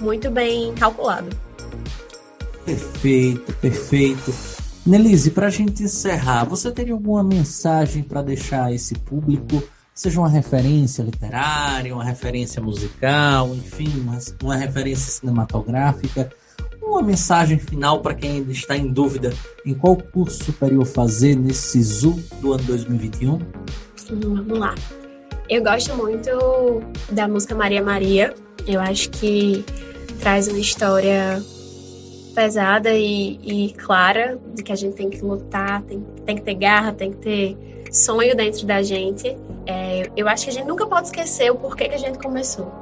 [0.00, 1.28] muito bem calculado.
[2.64, 4.34] Perfeito, perfeito.
[4.84, 9.62] Nelise, para a gente encerrar, você teria alguma mensagem para deixar esse público?
[9.98, 16.30] Seja uma referência literária, uma referência musical, enfim, uma, uma referência cinematográfica,
[16.80, 19.32] uma mensagem final para quem ainda está em dúvida
[19.66, 23.32] em qual curso superior fazer nesse SISU do ano 2021?
[23.32, 23.40] Hum,
[24.20, 24.72] vamos lá.
[25.48, 26.30] Eu gosto muito
[27.10, 28.32] da música Maria Maria.
[28.68, 29.64] Eu acho que
[30.20, 31.42] traz uma história
[32.36, 36.54] pesada e, e, clara de que a gente tem que lutar, tem, tem que ter
[36.54, 39.36] garra, tem que ter sonho dentro da gente.
[39.66, 42.72] É, eu acho que a gente nunca pode esquecer o porquê que a gente começou,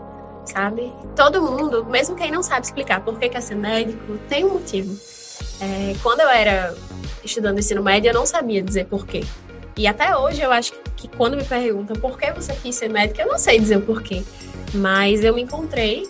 [0.44, 0.92] sabe?
[1.14, 4.96] Todo mundo, mesmo quem não sabe explicar por que quer ser médico, tem um motivo.
[5.60, 6.74] É, quando eu era
[7.24, 9.24] estudando ensino médio, eu não sabia dizer porquê.
[9.76, 13.20] E até hoje eu acho que quando me perguntam por que você quis ser médico,
[13.20, 14.22] eu não sei dizer o porquê.
[14.74, 16.08] Mas eu me encontrei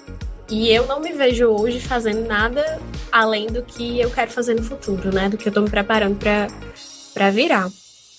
[0.49, 4.63] e eu não me vejo hoje fazendo nada além do que eu quero fazer no
[4.63, 5.29] futuro, né?
[5.29, 6.17] Do que eu tô me preparando
[7.13, 7.69] para virar.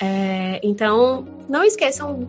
[0.01, 2.19] É, então, não esqueçam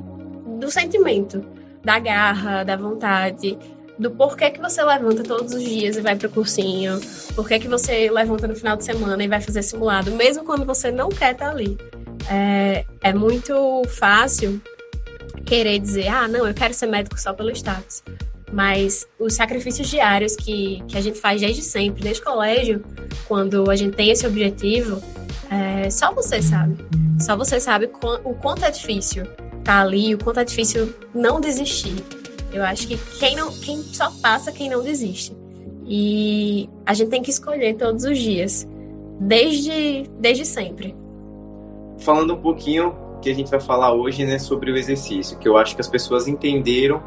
[0.59, 1.45] do sentimento,
[1.85, 3.59] da garra, da vontade,
[3.99, 7.01] do porquê que você levanta todos os dias e vai para o cursinho,
[7.35, 10.91] porquê que você levanta no final de semana e vai fazer simulado, mesmo quando você
[10.91, 11.77] não quer estar tá ali.
[12.31, 14.61] É, é muito fácil
[15.45, 18.03] querer dizer, ah, não, eu quero ser médico só pelo status.
[18.53, 22.85] Mas os sacrifícios diários que, que a gente faz desde sempre, desde o colégio,
[23.27, 25.03] quando a gente tem esse objetivo,
[25.51, 26.77] é, só você sabe.
[27.21, 27.91] Só você sabe
[28.25, 31.97] o quanto é difícil estar tá ali, o quanto é difícil não desistir.
[32.53, 35.37] Eu acho que quem, não, quem só passa quem não desiste.
[35.87, 38.69] E a gente tem que escolher todos os dias,
[39.21, 40.95] desde, desde sempre.
[41.99, 45.57] Falando um pouquinho que a gente vai falar hoje, né, sobre o exercício, que eu
[45.57, 47.03] acho que as pessoas entenderam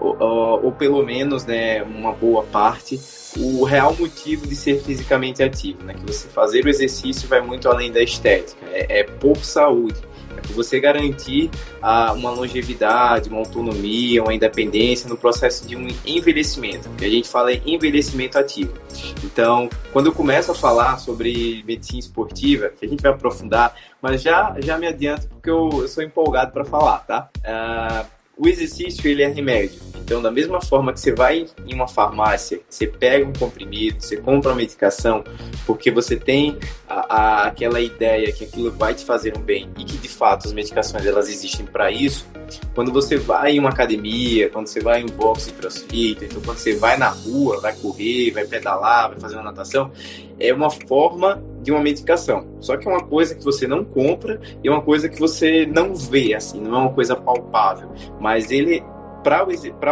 [0.00, 2.98] ou, ou, pelo menos né, uma boa parte,
[3.36, 5.94] o real motivo de ser fisicamente ativo, né?
[5.94, 10.00] Que você fazer o exercício vai muito além da estética, é, é por saúde,
[10.36, 15.86] é por você garantir a, uma longevidade, uma autonomia, uma independência no processo de um
[16.04, 18.72] envelhecimento, que a gente fala em envelhecimento ativo.
[19.22, 24.22] Então, quando eu começo a falar sobre medicina esportiva, que a gente vai aprofundar, mas
[24.22, 27.28] já já me adianto porque eu, eu sou empolgado para falar, tá?
[27.38, 29.78] Uh, o exercício ele é remédio.
[29.96, 34.16] Então, da mesma forma que você vai em uma farmácia, você pega um comprimido, você
[34.16, 35.22] compra uma medicação,
[35.66, 39.84] porque você tem a, a, aquela ideia que aquilo vai te fazer um bem e
[39.84, 42.26] que de fato as medicações elas existem para isso.
[42.74, 46.40] Quando você vai em uma academia, quando você vai em um boxe de crossfit, então
[46.40, 49.92] quando você vai na rua, vai correr, vai pedalar, vai fazer uma natação,
[50.40, 52.46] é uma forma de uma medicação.
[52.60, 55.66] Só que é uma coisa que você não compra e é uma coisa que você
[55.66, 57.90] não vê, assim, não é uma coisa palpável.
[58.20, 58.82] Mas ele,
[59.22, 59.44] para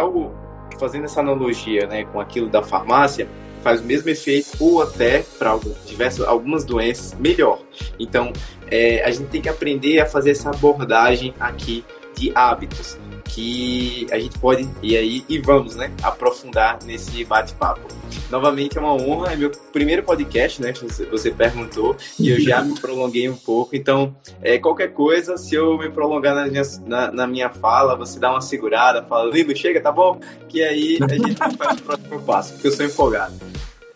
[0.05, 0.31] o, o,
[0.79, 3.27] fazendo essa analogia, né, com aquilo da farmácia,
[3.63, 7.59] faz o mesmo efeito ou até para diversas algumas doenças melhor.
[7.99, 8.31] Então,
[8.71, 11.83] é, a gente tem que aprender a fazer essa abordagem aqui
[12.15, 12.97] de hábitos
[13.29, 17.87] que a gente pode e aí e vamos, né, aprofundar nesse bate-papo.
[18.29, 20.73] Novamente é uma honra, é meu primeiro podcast, né?
[20.73, 23.75] Você, você perguntou e eu já me prolonguei um pouco.
[23.75, 28.19] Então, é, qualquer coisa, se eu me prolongar na minha, na, na minha fala, você
[28.19, 30.19] dá uma segurada, fala, Lindo, chega, tá bom?
[30.47, 33.33] Que aí a gente faz o próximo passo, porque eu sou empolgado.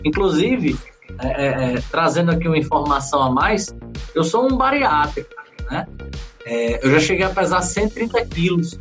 [0.05, 0.77] Inclusive,
[1.19, 3.73] é, é, é, trazendo aqui uma informação a mais,
[4.13, 5.29] eu sou um bariátrico,
[5.69, 5.87] né?
[6.45, 8.77] É, eu já cheguei a pesar 130 quilos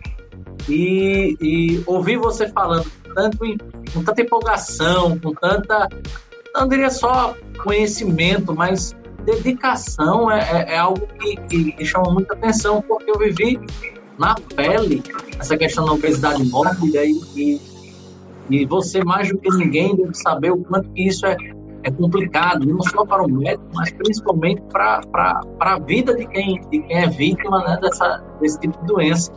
[0.69, 5.89] e, e ouvir você falando tanto, com tanta empolgação, com tanta,
[6.55, 12.83] não diria só conhecimento, mas dedicação é, é, é algo que, que, chama muita atenção,
[12.83, 13.61] porque eu vivi
[14.19, 15.03] na pele
[15.39, 17.61] essa questão da obesidade mórbida e, e,
[18.51, 21.37] e você, mais do que ninguém, deve saber o quanto que isso é,
[21.85, 26.81] é complicado, não só para o médico, mas principalmente para a vida de quem, de
[26.81, 29.33] quem é vítima né, dessa, desse tipo de doença.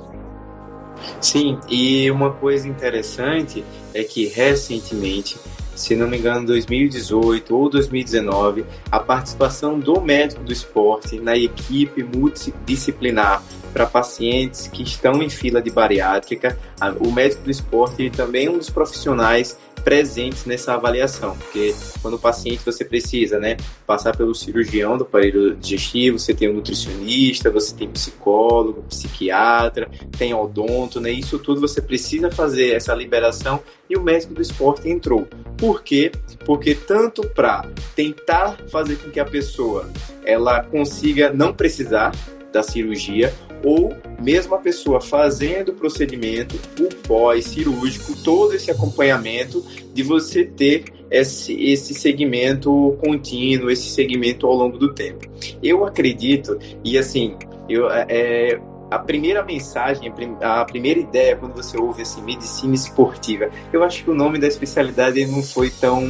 [1.22, 5.38] Sim, e uma coisa interessante é que recentemente,
[5.76, 12.04] se não me engano, 2018 ou 2019, a participação do médico do esporte na equipe
[12.04, 16.58] multidisciplinar para pacientes que estão em fila de bariátrica.
[17.00, 22.20] O médico do esporte também é um dos profissionais presentes nessa avaliação, porque quando o
[22.20, 27.76] paciente você precisa, né, passar pelo cirurgião do aparelho digestivo, você tem um nutricionista, você
[27.76, 34.02] tem psicólogo, psiquiatra, tem odonto, né, isso tudo você precisa fazer essa liberação e o
[34.02, 35.28] médico do esporte entrou.
[35.56, 36.12] Por quê?
[36.46, 39.88] Porque tanto para tentar fazer com que a pessoa
[40.26, 42.12] ela consiga não precisar
[42.52, 43.32] da cirurgia
[43.64, 49.64] ou mesmo a pessoa fazendo o procedimento, o pós-cirúrgico, todo esse acompanhamento
[49.94, 55.28] de você ter esse, esse segmento contínuo, esse segmento ao longo do tempo.
[55.62, 57.36] Eu acredito, e assim,
[57.70, 63.50] eu, é, é a primeira mensagem, a primeira ideia quando você ouve assim, medicina esportiva,
[63.74, 66.04] eu acho que o nome da especialidade não foi tão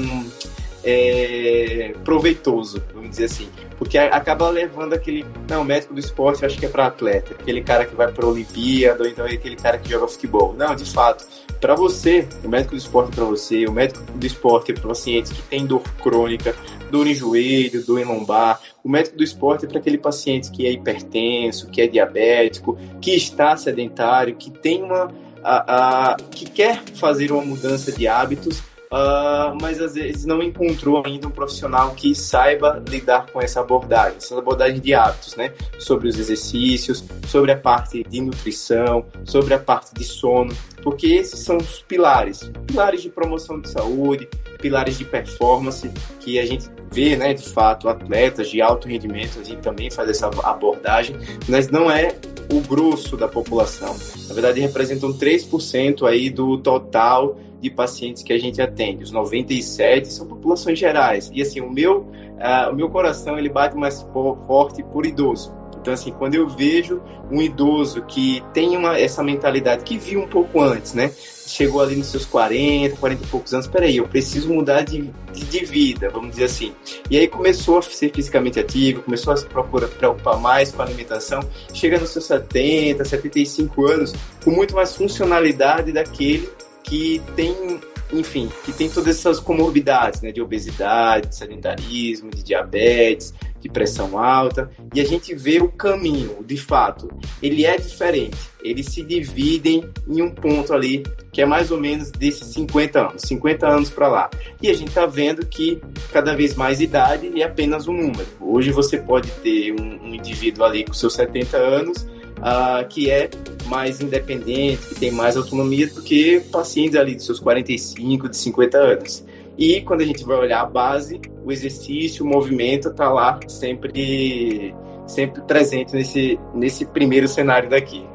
[0.84, 3.50] é, proveitoso, vamos dizer assim.
[3.78, 5.26] Porque acaba levando aquele.
[5.50, 7.34] Não, médico do esporte eu acho que é para atleta.
[7.34, 10.54] Aquele cara que vai para Olimpíada, ou então é aquele cara que joga futebol.
[10.54, 11.26] Não, de fato.
[11.60, 14.88] Para você, o médico do esporte é para você, o médico do esporte é para
[14.88, 16.56] pacientes que têm dor crônica,
[16.92, 18.62] dor em joelho, dor em lombar.
[18.84, 23.16] O médico do esporte é para aquele paciente que é hipertenso, que é diabético, que
[23.16, 25.12] está sedentário, que tem uma.
[25.44, 28.64] A, a, que quer fazer uma mudança de hábitos
[28.96, 34.18] uh, mas às vezes não encontrou ainda um profissional que saiba lidar com essa abordagem,
[34.18, 35.54] essa abordagem de hábitos, né?
[35.78, 41.40] Sobre os exercícios, sobre a parte de nutrição, sobre a parte de sono, porque esses
[41.40, 44.30] são os pilares, pilares de promoção de saúde,
[44.60, 49.44] pilares de performance que a gente vê, né, de fato, atletas de alto rendimento, a
[49.44, 52.16] gente também faz essa abordagem, mas não é
[52.52, 53.96] o grosso da população.
[54.28, 59.04] Na verdade, representam 3% aí do total de pacientes que a gente atende.
[59.04, 61.32] Os 97 são populações gerais.
[61.34, 64.06] E assim, o meu, uh, o meu coração ele bate mais
[64.46, 65.52] forte por idoso.
[65.82, 67.02] Então, assim, quando eu vejo
[67.32, 71.12] um idoso que tem uma, essa mentalidade, que viu um pouco antes, né?
[71.46, 75.46] Chegou ali nos seus 40, 40 e poucos anos, peraí, eu preciso mudar de, de,
[75.46, 76.74] de vida, vamos dizer assim.
[77.08, 80.86] E aí começou a ser fisicamente ativo, começou a se procurar, preocupar mais com a
[80.86, 81.40] alimentação,
[81.72, 86.50] chega nos seus 70, 75 anos, com muito mais funcionalidade daquele
[86.86, 87.80] que tem,
[88.14, 94.20] enfim, que tem todas essas comorbidades, né, de obesidade, de sedentarismo, de diabetes, de pressão
[94.20, 97.10] alta, e a gente vê o caminho, de fato,
[97.42, 98.38] ele é diferente.
[98.64, 103.22] Eles se dividem em um ponto ali que é mais ou menos desses 50 anos,
[103.24, 104.30] 50 anos para lá.
[104.62, 108.28] E a gente está vendo que cada vez mais idade é apenas um número.
[108.40, 113.30] Hoje você pode ter um, um indivíduo ali com seus 70 anos uh, que é
[113.66, 118.78] mais independente, que tem mais autonomia do que pacientes ali de seus 45, de 50
[118.78, 119.26] anos.
[119.58, 124.76] E quando a gente vai olhar a base, o exercício, o movimento está lá sempre,
[125.08, 128.06] sempre presente nesse, nesse primeiro cenário daqui.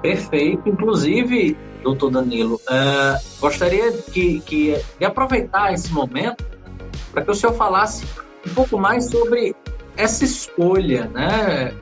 [0.00, 0.68] Perfeito.
[0.68, 6.46] Inclusive, doutor Danilo, uh, gostaria que, que, de aproveitar esse momento
[7.12, 8.04] para que o senhor falasse
[8.46, 9.54] um pouco mais sobre
[9.96, 11.74] essa escolha, né?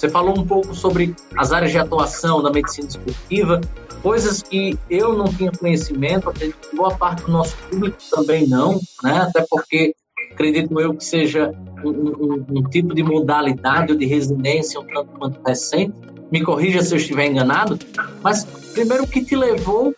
[0.00, 3.60] Você falou um pouco sobre as áreas de atuação da medicina esportiva,
[4.02, 9.18] coisas que eu não tinha conhecimento, acredito boa parte do nosso público também não, né?
[9.28, 9.94] Até porque
[10.32, 11.52] acredito eu que seja
[11.84, 15.92] um, um, um tipo de modalidade ou de residência um tanto quanto recente.
[16.32, 17.78] Me corrija se eu estiver enganado,
[18.22, 19.94] mas primeiro o que te levou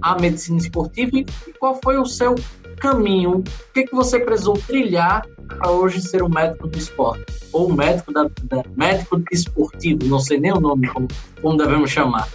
[0.00, 1.26] à medicina esportiva e
[1.60, 2.34] qual foi o seu
[2.76, 3.38] caminho?
[3.38, 7.24] O que, que você precisou trilhar para hoje ser um médico do esporte?
[7.52, 11.08] Ou médico, da, da, médico esportivo, não sei nem o nome, como,
[11.40, 12.28] como devemos chamar.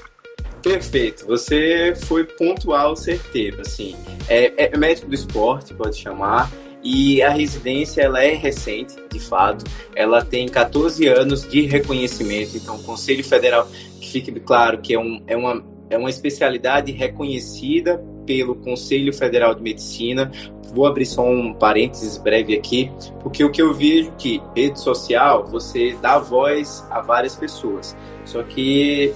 [0.62, 3.96] Perfeito, você foi pontual, certeiro, assim,
[4.28, 6.52] é, é médico do esporte, pode chamar,
[6.84, 12.76] e a residência ela é recente, de fato, ela tem 14 anos de reconhecimento, então
[12.76, 13.68] o Conselho Federal,
[14.00, 19.56] que fique claro que é, um, é, uma, é uma especialidade reconhecida pelo Conselho Federal
[19.56, 20.32] de Medicina,
[20.74, 22.92] vou abrir só um parênteses breve aqui,
[23.24, 28.44] porque o que eu vejo que rede social você dá voz a várias pessoas, só
[28.44, 29.14] que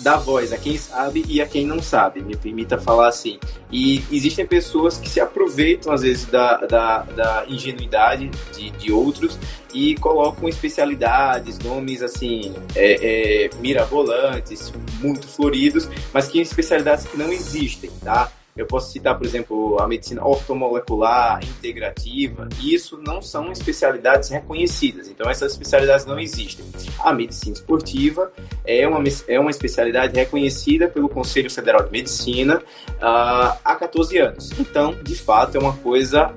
[0.00, 3.38] dá voz a quem sabe e a quem não sabe, me permita falar assim.
[3.70, 9.38] E existem pessoas que se aproveitam, às vezes, da, da, da ingenuidade de, de outros
[9.72, 17.32] e colocam especialidades, nomes assim, é, é, mirabolantes, muito floridos, mas que especialidades que não
[17.32, 18.32] existem, tá?
[18.58, 22.48] Eu posso citar, por exemplo, a medicina ortomolecular, integrativa.
[22.60, 25.08] Isso não são especialidades reconhecidas.
[25.08, 26.66] Então, essas especialidades não existem.
[26.98, 28.32] A medicina esportiva
[28.64, 34.50] é uma, é uma especialidade reconhecida pelo Conselho Federal de Medicina uh, há 14 anos.
[34.58, 36.34] Então, de fato, é uma coisa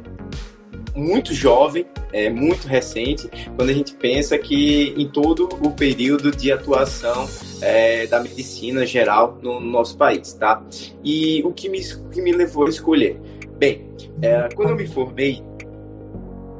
[0.96, 6.52] muito jovem, é muito recente, quando a gente pensa que em todo o período de
[6.52, 7.28] atuação
[7.62, 10.62] é, da medicina geral no, no, nosso país, tá?
[11.04, 11.80] E o que me,
[12.12, 13.20] que me levou a escolher?
[13.58, 13.88] Bem,
[14.22, 15.44] é, quando eu me formei,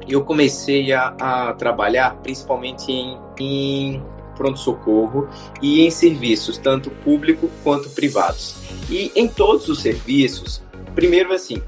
[0.08, 4.02] eu comecei a, a trabalhar principalmente em, em
[4.36, 5.28] pronto-socorro
[5.60, 8.56] e em serviços, tanto público quanto privados.
[8.90, 10.62] E em todos os serviços,
[10.94, 11.62] primeiro assim,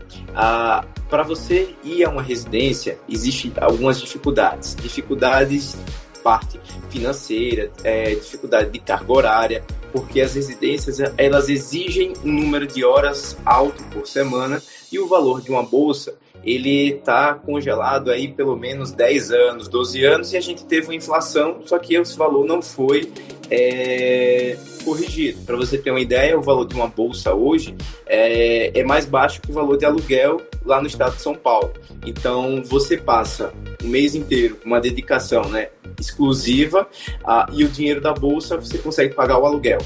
[1.08, 4.74] para você ir a uma residência, existem algumas dificuldades.
[4.74, 5.76] Dificuldades
[6.24, 12.82] parte financeira, é, dificuldade de carga horária, porque as residências elas exigem um número de
[12.82, 16.14] horas alto por semana e o valor de uma bolsa
[16.44, 20.94] ele está congelado aí pelo menos 10 anos, 12 anos, e a gente teve uma
[20.94, 23.10] inflação, só que esse valor não foi
[23.50, 25.40] é, corrigido.
[25.44, 27.74] Para você ter uma ideia, o valor de uma bolsa hoje
[28.06, 31.72] é, é, mais baixo que o valor de aluguel lá no estado de São Paulo.
[32.06, 35.68] Então você passa o mês inteiro uma dedicação né,
[35.98, 36.88] exclusiva
[37.24, 39.78] ah, e o dinheiro da bolsa você consegue pagar o aluguel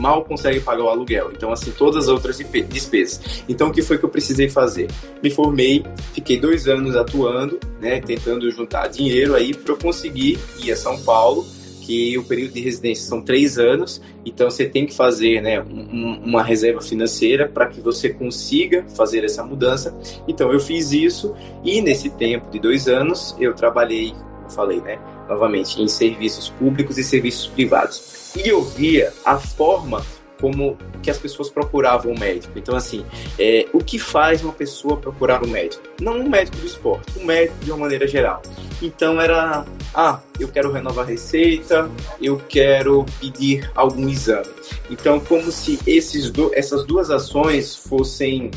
[0.00, 1.30] mal consegue pagar o aluguel.
[1.32, 2.38] Então, assim, todas as outras
[2.68, 3.42] despesas.
[3.48, 4.88] Então, o que foi que eu precisei fazer?
[5.22, 10.72] Me formei, fiquei dois anos atuando, né, tentando juntar dinheiro aí para eu conseguir ir
[10.72, 11.46] a São Paulo,
[11.88, 16.20] que o período de residência são três anos, então você tem que fazer né, um,
[16.22, 19.98] uma reserva financeira para que você consiga fazer essa mudança.
[20.28, 21.34] Então eu fiz isso
[21.64, 26.98] e nesse tempo de dois anos eu trabalhei, como falei, né, novamente, em serviços públicos
[26.98, 30.04] e serviços privados e eu via a forma
[30.40, 32.58] como que as pessoas procuravam um médico.
[32.58, 33.04] Então, assim,
[33.38, 35.82] é, o que faz uma pessoa procurar um médico?
[36.00, 38.42] Não um médico do esporte, um médico de uma maneira geral.
[38.80, 44.48] Então, era, ah, eu quero renovar a receita, eu quero pedir algum exame.
[44.90, 48.50] Então, como se esses do, essas duas ações fossem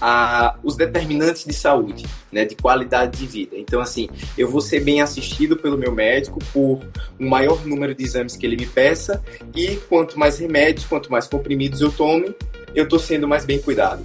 [0.00, 3.56] a, os determinantes de saúde, né, de qualidade de vida.
[3.56, 6.80] Então, assim, eu vou ser bem assistido pelo meu médico por
[7.18, 9.22] um maior número de exames que ele me peça
[9.54, 12.34] e quanto mais remédios, quanto mais comprimidos eu tome,
[12.74, 14.02] eu estou sendo mais bem cuidado.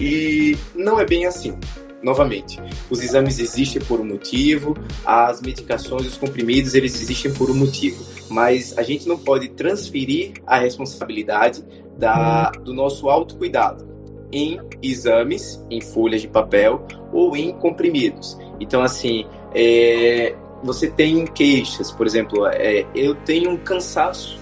[0.00, 1.56] E não é bem assim.
[2.02, 2.60] Novamente,
[2.90, 8.04] os exames existem por um motivo, as medicações, os comprimidos, eles existem por um motivo.
[8.28, 11.64] Mas a gente não pode transferir a responsabilidade
[11.96, 13.91] da, do nosso autocuidado
[14.32, 18.38] em exames, em folhas de papel ou em comprimidos.
[18.58, 24.40] Então, assim, é, você tem queixas, por exemplo, é, eu tenho um cansaço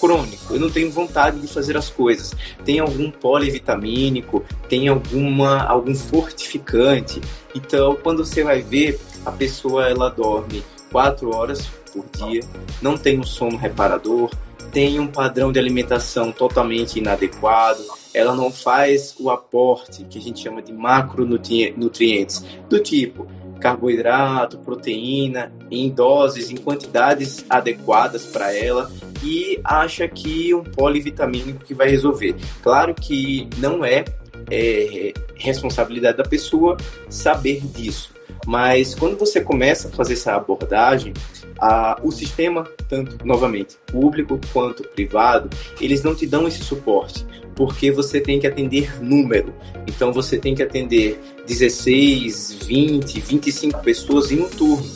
[0.00, 2.34] crônico, eu não tenho vontade de fazer as coisas.
[2.64, 7.20] Tem algum polivitamínico, tem alguma algum fortificante.
[7.54, 12.42] Então, quando você vai ver, a pessoa ela dorme quatro horas por dia,
[12.80, 14.30] não tem um sono reparador,
[14.72, 17.82] tem um padrão de alimentação totalmente inadequado,
[18.18, 23.26] ela não faz o aporte que a gente chama de macronutrientes, do tipo
[23.60, 28.90] carboidrato, proteína, em doses, em quantidades adequadas para ela
[29.22, 32.36] e acha que um polivitamínico que vai resolver.
[32.62, 34.04] Claro que não é,
[34.50, 36.76] é responsabilidade da pessoa
[37.08, 38.12] saber disso,
[38.46, 41.12] mas quando você começa a fazer essa abordagem,
[41.60, 45.50] a, o sistema, tanto novamente público quanto privado,
[45.80, 47.26] eles não te dão esse suporte,
[47.58, 49.52] porque você tem que atender número.
[49.84, 54.86] Então você tem que atender 16, 20, 25 pessoas em um turno.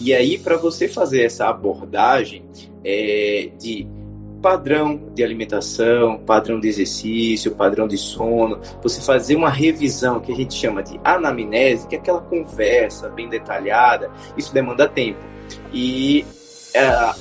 [0.00, 2.44] E aí, para você fazer essa abordagem
[2.84, 3.88] é, de
[4.40, 10.36] padrão de alimentação, padrão de exercício, padrão de sono, você fazer uma revisão que a
[10.36, 15.18] gente chama de anamnese, que é aquela conversa bem detalhada, isso demanda tempo.
[15.72, 16.24] E
[16.72, 17.14] é,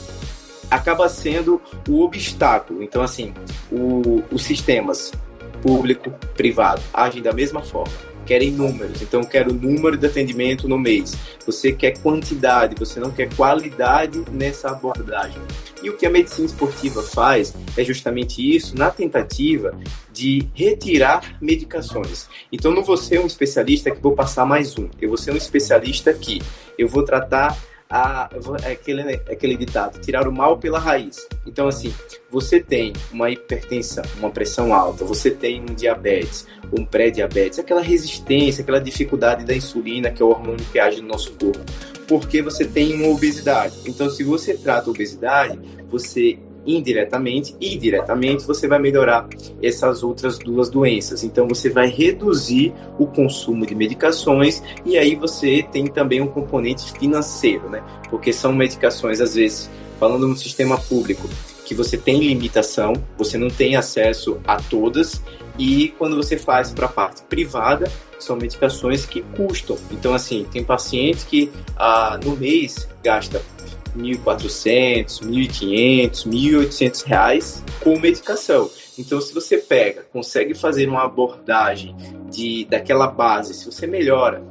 [0.72, 2.82] acaba sendo o obstáculo.
[2.82, 3.34] Então, assim,
[3.72, 5.11] o, os sistemas
[5.61, 7.93] público, privado agem da mesma forma.
[8.26, 11.15] Querem números, então quero número de atendimento no mês.
[11.45, 15.41] Você quer quantidade, você não quer qualidade nessa abordagem.
[15.82, 19.78] E o que a medicina esportiva faz é justamente isso, na tentativa
[20.13, 22.28] de retirar medicações.
[22.51, 24.88] Então não vou ser um especialista que vou passar mais um.
[25.01, 26.41] Eu vou ser um especialista que
[26.78, 27.57] eu vou tratar
[27.92, 28.30] a,
[28.64, 31.28] é aquele, é aquele ditado, tirar o mal pela raiz.
[31.46, 31.94] Então, assim,
[32.30, 38.62] você tem uma hipertensão, uma pressão alta, você tem um diabetes, um pré-diabetes, aquela resistência,
[38.62, 41.60] aquela dificuldade da insulina, que é o hormônio que age no nosso corpo,
[42.08, 43.76] porque você tem uma obesidade.
[43.86, 49.28] Então, se você trata a obesidade, você indiretamente e diretamente você vai melhorar
[49.62, 51.24] essas outras duas doenças.
[51.24, 56.91] Então você vai reduzir o consumo de medicações e aí você tem também um componente
[56.93, 57.84] financeiro, né?
[58.09, 61.30] Porque são medicações às vezes falando no sistema público
[61.72, 65.22] que você tem limitação, você não tem acesso a todas
[65.57, 67.89] E quando você faz para a parte privada,
[68.20, 69.78] são medicações que custam.
[69.91, 73.41] Então, assim, tem pacientes que ah, no mês gasta
[73.98, 78.70] 1.400, 1.500, 1.800 reais com medicação.
[78.98, 81.96] Então, se você pega, consegue fazer uma abordagem
[82.30, 84.44] de, daquela base, se você melhora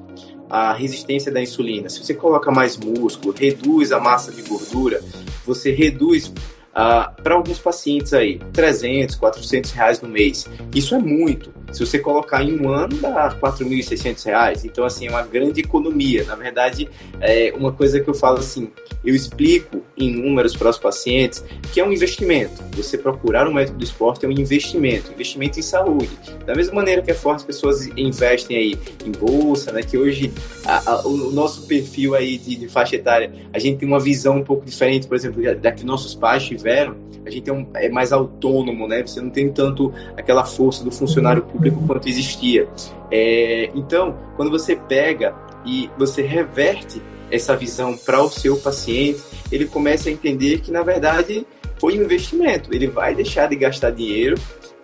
[0.49, 5.01] a resistência da insulina, se você coloca mais músculo, reduz a massa de gordura,
[5.47, 6.33] você reduz
[6.75, 10.49] ah, para alguns pacientes aí, 300, 400 reais no mês.
[10.75, 11.53] Isso é muito.
[11.73, 14.65] Se você colocar em um ano, dá 4.600 reais.
[14.65, 16.25] Então, assim, é uma grande economia.
[16.25, 16.89] Na verdade,
[17.21, 18.71] é uma coisa que eu falo assim,
[19.05, 22.63] eu explico em números para os pacientes que é um investimento.
[22.77, 26.11] Você procurar um médico do esporte é um investimento, investimento em saúde.
[26.45, 29.83] Da mesma maneira que é forte as pessoas investem aí em bolsa, né?
[29.83, 30.33] Que hoje
[30.65, 34.37] a, a, o nosso perfil aí de, de, faixa etária, a gente tem uma visão
[34.37, 36.97] um pouco diferente, por exemplo, da que nossos pais tiveram.
[37.25, 39.03] A gente é, um, é mais autônomo, né?
[39.03, 42.69] Você não tem tanto aquela força do funcionário público quanto existia.
[43.11, 45.35] É, então, quando você pega
[45.65, 50.83] e você reverte essa visão para o seu paciente, ele começa a entender que, na
[50.83, 51.47] verdade,
[51.79, 52.75] foi um investimento.
[52.75, 54.37] Ele vai deixar de gastar dinheiro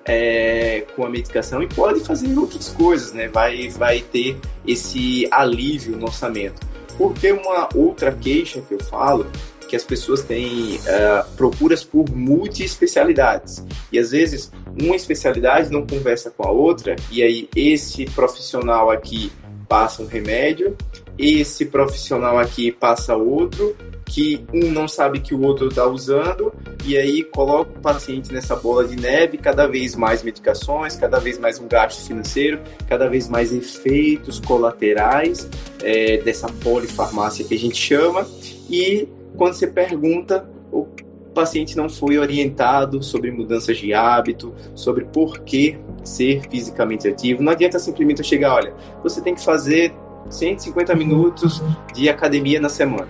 [0.04, 3.28] é, com a medicação e pode fazer outras coisas, né?
[3.28, 6.60] Vai, vai ter esse alívio no orçamento.
[6.96, 9.26] Porque uma outra queixa que eu falo
[9.66, 13.64] que as pessoas têm uh, procuras por multi-especialidades.
[13.92, 14.50] E às vezes
[14.80, 19.32] uma especialidade não conversa com a outra, e aí esse profissional aqui
[19.68, 20.76] passa um remédio,
[21.18, 26.52] esse profissional aqui passa outro, que um não sabe que o outro está usando,
[26.84, 31.38] e aí coloca o paciente nessa bola de neve, cada vez mais medicações, cada vez
[31.38, 35.48] mais um gasto financeiro, cada vez mais efeitos colaterais
[35.82, 38.26] é, dessa polifarmácia que a gente chama,
[38.70, 40.86] e quando você pergunta, o
[41.34, 47.42] paciente não foi orientado sobre mudanças de hábito, sobre por que ser fisicamente ativo.
[47.42, 49.92] Não adianta simplesmente chegar, olha, você tem que fazer
[50.30, 51.62] 150 minutos
[51.94, 53.08] de academia na semana.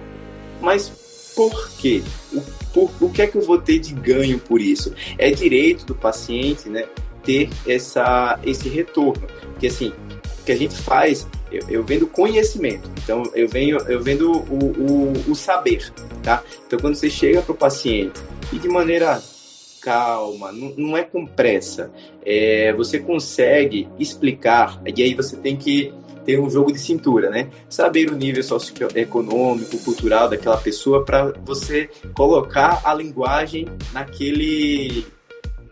[0.61, 2.03] Mas por quê?
[2.33, 2.41] O,
[2.73, 4.93] por, o que é que eu vou ter de ganho por isso?
[5.19, 6.85] É direito do paciente, né,
[7.23, 9.27] ter essa, esse retorno.
[9.53, 9.93] Porque assim,
[10.41, 11.27] o que a gente faz,
[11.57, 12.91] eu, eu vendo conhecimento.
[13.03, 15.93] Então eu venho, eu vendo o, o, o saber,
[16.23, 16.43] tá?
[16.67, 18.21] Então quando você chega para o paciente
[18.53, 19.23] e de maneira
[19.81, 21.93] calma, não, não é com pressa.
[22.25, 25.93] É, você consegue explicar, e aí você tem que
[26.25, 27.49] ter um jogo de cintura, né?
[27.69, 35.07] Saber o nível socioeconômico, cultural daquela pessoa para você colocar a linguagem naquele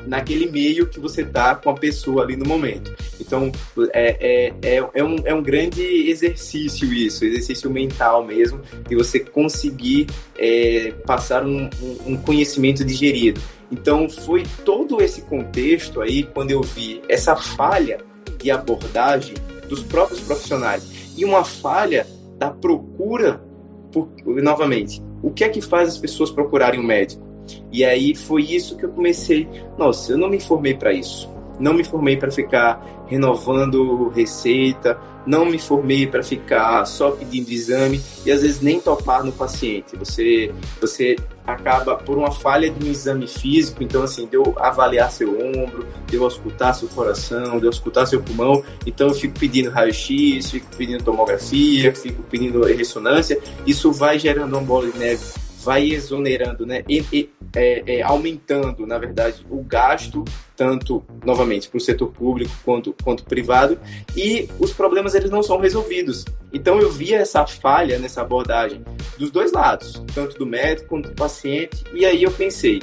[0.07, 2.95] naquele meio que você tá com a pessoa ali no momento.
[3.27, 3.51] Então,
[3.93, 9.21] é, é, é, é, um, é um grande exercício isso, exercício mental mesmo, de você
[9.21, 10.07] conseguir
[10.39, 11.69] é, passar um,
[12.07, 13.41] um, conhecimento digerido.
[13.73, 17.99] Então, foi todo esse contexto aí, quando eu vi essa falha
[18.39, 19.35] de abordagem
[19.69, 22.07] dos próprios profissionais e uma falha
[22.39, 23.43] da procura,
[23.91, 27.25] por, novamente, o que é que faz as pessoas procurarem um médico?
[27.73, 29.49] E aí foi isso que eu comecei.
[29.79, 31.34] Nossa, eu não me formei para isso.
[31.59, 38.01] Não me formei para ficar renovando receita, não me formei para ficar só pedindo exame
[38.25, 39.97] e às vezes nem topar no paciente.
[39.97, 45.31] Você, você acaba por uma falha de um exame físico, então assim, deu avaliar seu
[45.31, 50.67] ombro, deu escutar seu coração, deu escutar seu pulmão, então eu fico pedindo raio-x, fico
[50.77, 55.23] pedindo tomografia, fico pedindo ressonância, isso vai gerando uma bola de neve
[55.65, 60.25] vai exonerando, né, e, e é, é, aumentando, na verdade, o gasto
[60.57, 63.79] tanto novamente para o setor público quanto quanto privado
[64.17, 66.25] e os problemas eles não são resolvidos.
[66.53, 68.85] Então eu via essa falha nessa abordagem
[69.19, 72.81] dos dois lados, tanto do médico quanto do paciente, e aí eu pensei,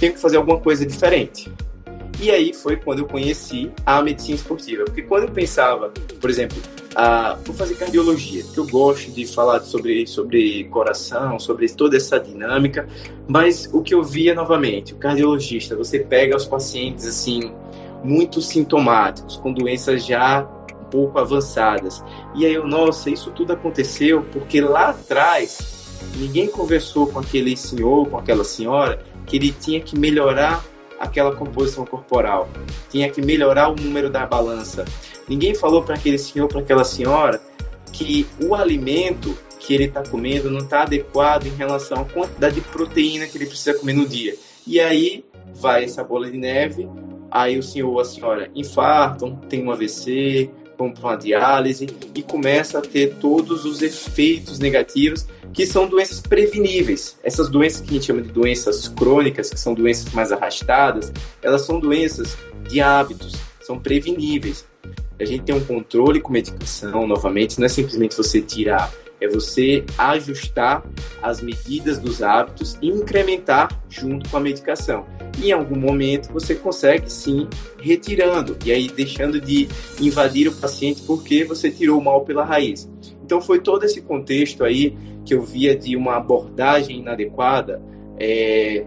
[0.00, 1.52] tenho que fazer alguma coisa diferente.
[2.20, 6.56] E aí foi quando eu conheci a medicina esportiva, porque quando eu pensava, por exemplo,
[6.94, 12.18] ah, vou fazer cardiologia, que eu gosto de falar sobre, sobre coração, sobre toda essa
[12.20, 12.88] dinâmica,
[13.26, 17.52] mas o que eu via novamente, o cardiologista, você pega os pacientes assim,
[18.02, 20.48] muito sintomáticos, com doenças já
[20.80, 22.04] um pouco avançadas.
[22.36, 28.08] E aí eu, nossa, isso tudo aconteceu porque lá atrás ninguém conversou com aquele senhor,
[28.08, 30.64] com aquela senhora, que ele tinha que melhorar
[31.04, 32.48] aquela composição corporal,
[32.90, 34.84] tinha que melhorar o número da balança,
[35.28, 37.40] Ninguém falou para aquele senhor, para aquela senhora,
[37.92, 42.60] que o alimento que ele está comendo não está adequado em relação à quantidade de
[42.60, 44.34] proteína que ele precisa comer no dia.
[44.66, 45.24] E aí
[45.54, 46.88] vai essa bola de neve,
[47.30, 52.22] aí o senhor ou a senhora infartam, tem um AVC, vão para uma diálise e
[52.22, 57.16] começa a ter todos os efeitos negativos que são doenças preveníveis.
[57.22, 61.12] Essas doenças que a gente chama de doenças crônicas, que são doenças mais arrastadas,
[61.42, 62.36] elas são doenças
[62.68, 64.66] de hábitos são preveníveis.
[65.18, 68.92] A gente tem um controle com medicação, novamente, não é simplesmente você tirar,
[69.24, 70.84] é você ajustar
[71.22, 75.06] as medidas dos hábitos e incrementar junto com a medicação.
[75.38, 77.48] E em algum momento você consegue sim
[77.80, 79.68] retirando e aí deixando de
[80.00, 82.90] invadir o paciente porque você tirou o mal pela raiz.
[83.24, 87.82] Então foi todo esse contexto aí que eu via de uma abordagem inadequada
[88.18, 88.84] é,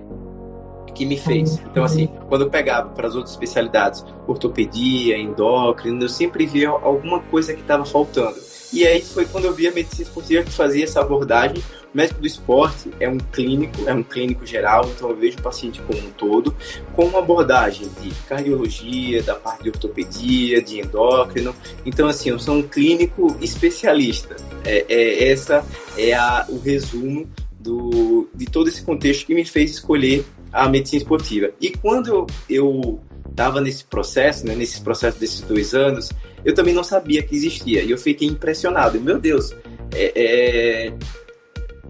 [0.98, 1.62] que me fez.
[1.72, 7.20] Então, assim, quando eu pegava para as outras especialidades, ortopedia, endócrino, eu sempre via alguma
[7.20, 8.47] coisa que estava faltando.
[8.72, 11.64] E aí foi quando eu vi a medicina esportiva que fazia essa abordagem.
[11.94, 15.42] O médico do esporte é um clínico, é um clínico geral, então eu vejo o
[15.42, 16.54] paciente como um todo,
[16.94, 21.56] com uma abordagem de cardiologia, da parte de ortopedia, de endócrino.
[21.86, 24.36] Então, assim, eu sou um clínico especialista.
[24.66, 25.66] É, é essa
[25.98, 31.02] é a, o resumo do, de todo esse contexto que me fez escolher a medicina
[31.02, 31.52] esportiva.
[31.60, 33.00] E quando eu
[33.38, 36.12] estava nesse processo, né, nesse processo desses dois anos,
[36.44, 37.84] eu também não sabia que existia.
[37.84, 39.00] E eu fiquei impressionado.
[39.00, 39.56] Meu Deus,
[39.94, 40.94] é, é...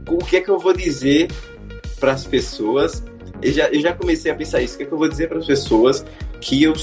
[0.09, 1.29] o que é que eu vou dizer
[2.01, 3.01] para as pessoas?
[3.41, 4.73] Eu já, eu já comecei a pensar isso.
[4.73, 6.05] O que é que eu vou dizer para as pessoas
[6.41, 6.75] que eu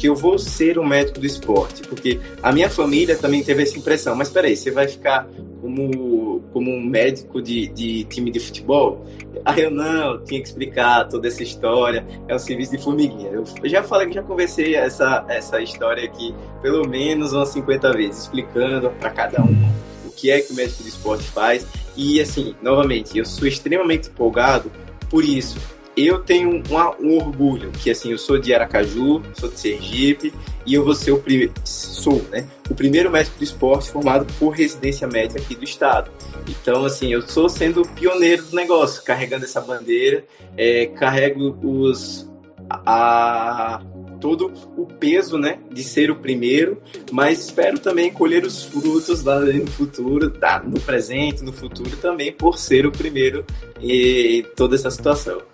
[0.00, 3.76] que eu vou ser um médico do esporte, porque a minha família também teve essa
[3.76, 4.16] impressão.
[4.16, 5.28] Mas peraí, você vai ficar
[5.60, 9.04] como, como um médico de, de time de futebol?
[9.44, 13.30] Aí eu não, tinha que explicar toda essa história, é um serviço de formiguinha.
[13.30, 18.22] Eu já falei que já conversei essa, essa história aqui pelo menos umas 50 vezes,
[18.22, 19.70] explicando para cada um
[20.06, 21.66] o que é que o médico de esporte faz.
[21.94, 24.72] E assim, novamente, eu sou extremamente empolgado
[25.10, 25.58] por isso
[26.06, 30.32] eu tenho um, orgulho, que assim, eu sou de Aracaju, sou de Sergipe,
[30.64, 34.50] e eu vou ser o primeiro, sou, né, o primeiro médico do esporte formado por
[34.50, 36.10] residência médica aqui do estado.
[36.48, 40.24] Então, assim, eu sou sendo pioneiro do negócio, carregando essa bandeira,
[40.56, 42.30] é, carrego os,
[42.68, 43.82] a,
[44.20, 46.80] todo o peso, né, de ser o primeiro,
[47.10, 52.32] mas espero também colher os frutos lá no futuro, tá, no presente, no futuro também,
[52.32, 53.44] por ser o primeiro
[53.80, 55.49] em toda essa situação.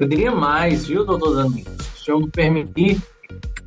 [0.00, 1.68] Eu diria mais, viu, doutor Danilo?
[1.94, 2.96] Se senhor me permitir,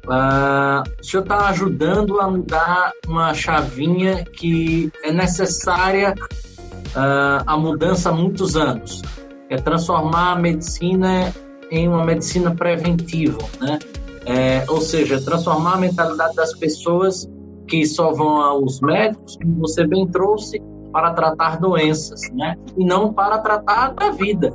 [0.08, 8.10] uh, o senhor está ajudando a mudar uma chavinha que é necessária uh, a mudança
[8.10, 9.04] há muitos anos.
[9.48, 11.32] É transformar a medicina
[11.70, 13.78] em uma medicina preventiva, né?
[14.26, 17.30] É, ou seja, transformar a mentalidade das pessoas
[17.68, 20.60] que só vão aos médicos, como você bem trouxe,
[20.92, 22.56] para tratar doenças, né?
[22.76, 24.52] E não para tratar da vida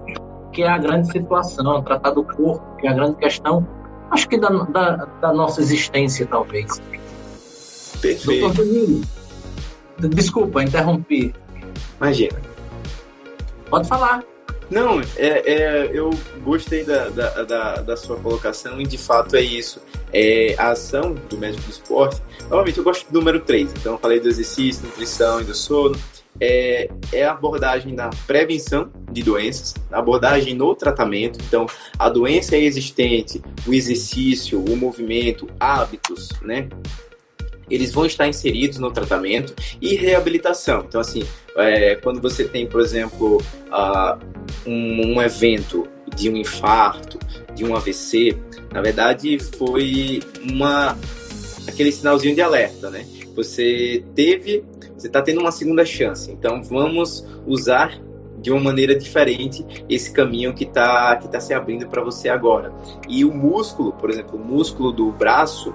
[0.59, 3.65] que é a grande situação, tratar do corpo, que é a grande questão,
[4.11, 6.83] acho que da, da, da nossa existência, talvez.
[8.03, 8.41] Perfeito.
[8.41, 9.03] Doutor Danilo,
[10.01, 11.33] desculpa, interrompi.
[12.01, 12.41] Imagina.
[13.71, 14.25] Pode falar.
[14.69, 16.11] Não, é, é, eu
[16.43, 19.81] gostei da, da, da, da, sua colocação e de fato é isso.
[20.13, 23.99] É, a ação do médico do esporte, novamente eu gosto do número 3, então eu
[24.01, 25.97] falei do exercício, nutrição e do sono
[26.41, 31.39] é, é a abordagem na prevenção de doenças, abordagem no tratamento.
[31.47, 31.67] Então,
[31.99, 36.69] a doença é existente, o exercício, o movimento, hábitos, né?
[37.71, 40.85] Eles vão estar inseridos no tratamento e reabilitação.
[40.89, 41.23] Então, assim,
[41.57, 44.19] é, quando você tem, por exemplo, uh,
[44.67, 45.87] um, um evento
[46.17, 47.19] de um infarto,
[47.55, 48.37] de um AVC,
[48.73, 50.21] na verdade foi
[50.51, 50.97] uma
[51.67, 53.07] aquele sinalzinho de alerta, né?
[53.35, 54.65] Você teve
[54.99, 56.31] você está tendo uma segunda chance.
[56.31, 58.01] Então vamos usar
[58.41, 62.73] de uma maneira diferente esse caminho que está que tá se abrindo para você agora.
[63.09, 65.75] E o músculo, por exemplo, o músculo do braço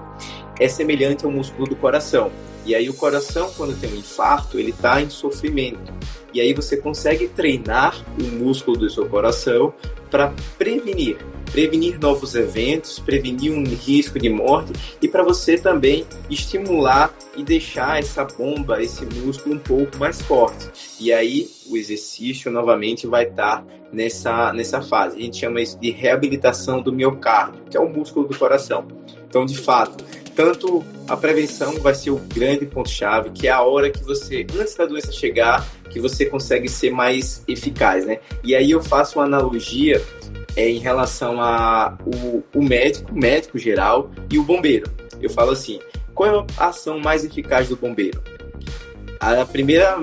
[0.60, 2.30] é semelhante ao músculo do coração.
[2.66, 5.92] E aí o coração, quando tem um infarto, ele está em sofrimento.
[6.32, 9.72] E aí você consegue treinar o músculo do seu coração
[10.10, 11.18] para prevenir,
[11.54, 18.00] prevenir novos eventos, prevenir um risco de morte e para você também estimular e deixar
[18.00, 20.68] essa bomba, esse músculo um pouco mais forte.
[21.00, 25.16] E aí o exercício novamente vai estar nessa, nessa fase.
[25.16, 28.88] A gente chama isso de reabilitação do miocárdio, que é o músculo do coração.
[29.28, 33.90] Então, de fato, tanto a prevenção vai ser o grande ponto-chave, que é a hora
[33.90, 38.18] que você, antes da doença chegar, que você consegue ser mais eficaz, né?
[38.42, 40.02] E aí eu faço uma analogia
[40.56, 44.90] é, em relação a o, o médico, o médico geral e o bombeiro.
[45.20, 45.78] Eu falo assim,
[46.14, 48.22] qual é a ação mais eficaz do bombeiro?
[49.18, 49.98] A primeira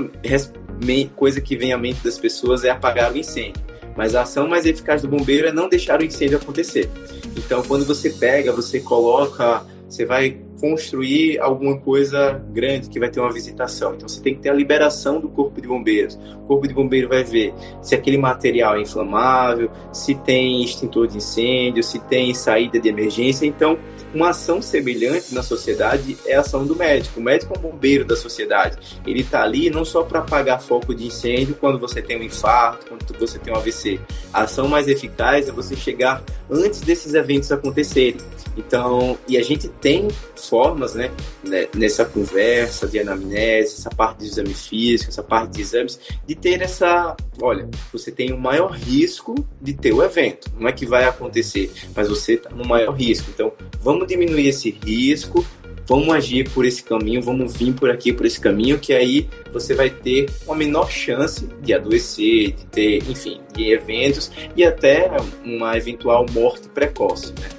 [1.16, 3.62] coisa que vem à mente das pessoas é apagar o incêndio,
[3.96, 6.90] mas a ação mais eficaz do bombeiro é não deixar o incêndio acontecer.
[7.38, 13.20] Então, quando você pega, você coloca você vai construir alguma coisa grande que vai ter
[13.20, 13.96] uma visitação.
[13.96, 16.16] Então você tem que ter a liberação do corpo de bombeiros.
[16.44, 17.52] O corpo de bombeiro vai ver
[17.82, 23.48] se aquele material é inflamável, se tem extintor de incêndio, se tem saída de emergência.
[23.48, 23.80] Então
[24.14, 27.20] uma ação semelhante na sociedade é a ação do médico.
[27.20, 29.00] O médico é um bombeiro da sociedade.
[29.06, 32.88] Ele está ali não só para apagar foco de incêndio quando você tem um infarto,
[32.88, 34.00] quando você tem um AVC.
[34.34, 38.18] A ação mais eficaz é você chegar antes desses eventos acontecerem.
[38.58, 41.12] Então, e a gente tem formas, né,
[41.44, 46.36] né, nessa conversa de anamnese, essa parte de exame físico, essa parte de exames, de
[46.36, 50.52] ter essa, olha, você tem o maior risco de ter o evento.
[50.60, 53.30] Não é que vai acontecer, mas você está no maior risco.
[53.34, 55.46] Então, vamos diminuir esse risco,
[55.88, 59.74] vamos agir por esse caminho, vamos vir por aqui por esse caminho, que aí você
[59.74, 65.12] vai ter uma menor chance de adoecer, de ter, enfim, de eventos e até
[65.44, 67.34] uma eventual morte precoce.
[67.34, 67.50] Né?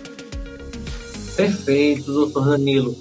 [1.37, 2.95] Perfeito, doutor Danilo.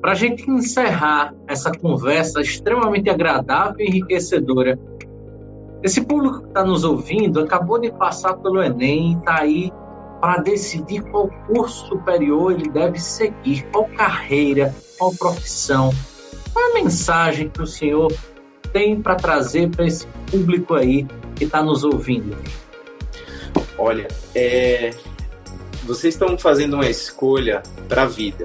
[0.00, 4.76] Para a gente encerrar essa conversa extremamente agradável e enriquecedora,
[5.82, 9.72] esse público que está nos ouvindo acabou de passar pelo Enem está aí
[10.22, 15.92] para decidir qual curso superior ele deve seguir, qual carreira, qual profissão.
[16.52, 18.14] Qual a mensagem que o senhor
[18.72, 22.38] tem para trazer para esse público aí que está nos ouvindo?
[23.76, 24.90] Olha, é...
[25.82, 28.44] vocês estão fazendo uma escolha para a vida.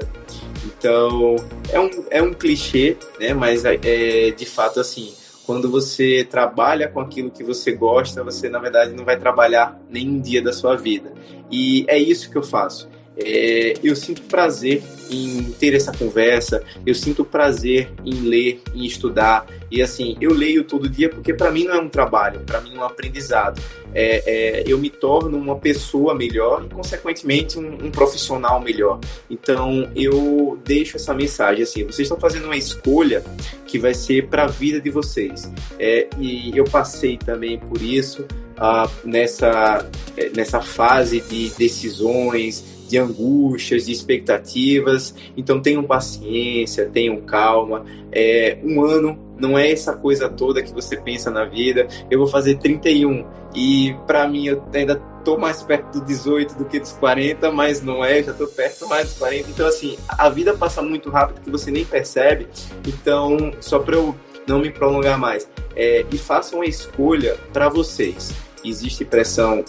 [0.65, 1.35] Então,
[1.71, 3.35] é um, é um clichê, né?
[3.35, 5.13] mas é, é de fato assim
[5.47, 10.19] quando você trabalha com aquilo que você gosta, você na verdade não vai trabalhar nenhum
[10.19, 11.13] dia da sua vida.
[11.51, 12.89] E é isso que eu faço.
[13.19, 19.47] É, eu sinto prazer em ter essa conversa, eu sinto prazer em ler, em estudar.
[19.71, 22.75] E assim, eu leio todo dia porque para mim não é um trabalho, para mim
[22.75, 23.59] é um aprendizado.
[23.93, 28.99] É, é, eu me torno uma pessoa melhor e, consequentemente, um, um, profissional melhor.
[29.29, 33.23] Então, eu deixo essa mensagem assim: vocês estão fazendo uma escolha
[33.65, 35.51] que vai ser para a vida de vocês.
[35.79, 38.25] É, e eu passei também por isso
[38.57, 45.13] uh, nessa, é, nessa fase de decisões de angústias, de expectativas.
[45.35, 47.85] Então tenham paciência, tenham calma.
[48.11, 51.87] É, um ano não é essa coisa toda que você pensa na vida.
[52.09, 56.65] Eu vou fazer 31 e para mim eu ainda tô mais perto do 18 do
[56.65, 59.49] que dos 40, mas não é, já tô perto mais dos 40.
[59.49, 62.47] Então assim, a vida passa muito rápido que você nem percebe.
[62.87, 64.15] Então, só para eu
[64.47, 68.33] não me prolongar mais, é, e façam a escolha para vocês.
[68.69, 69.63] Existe pressão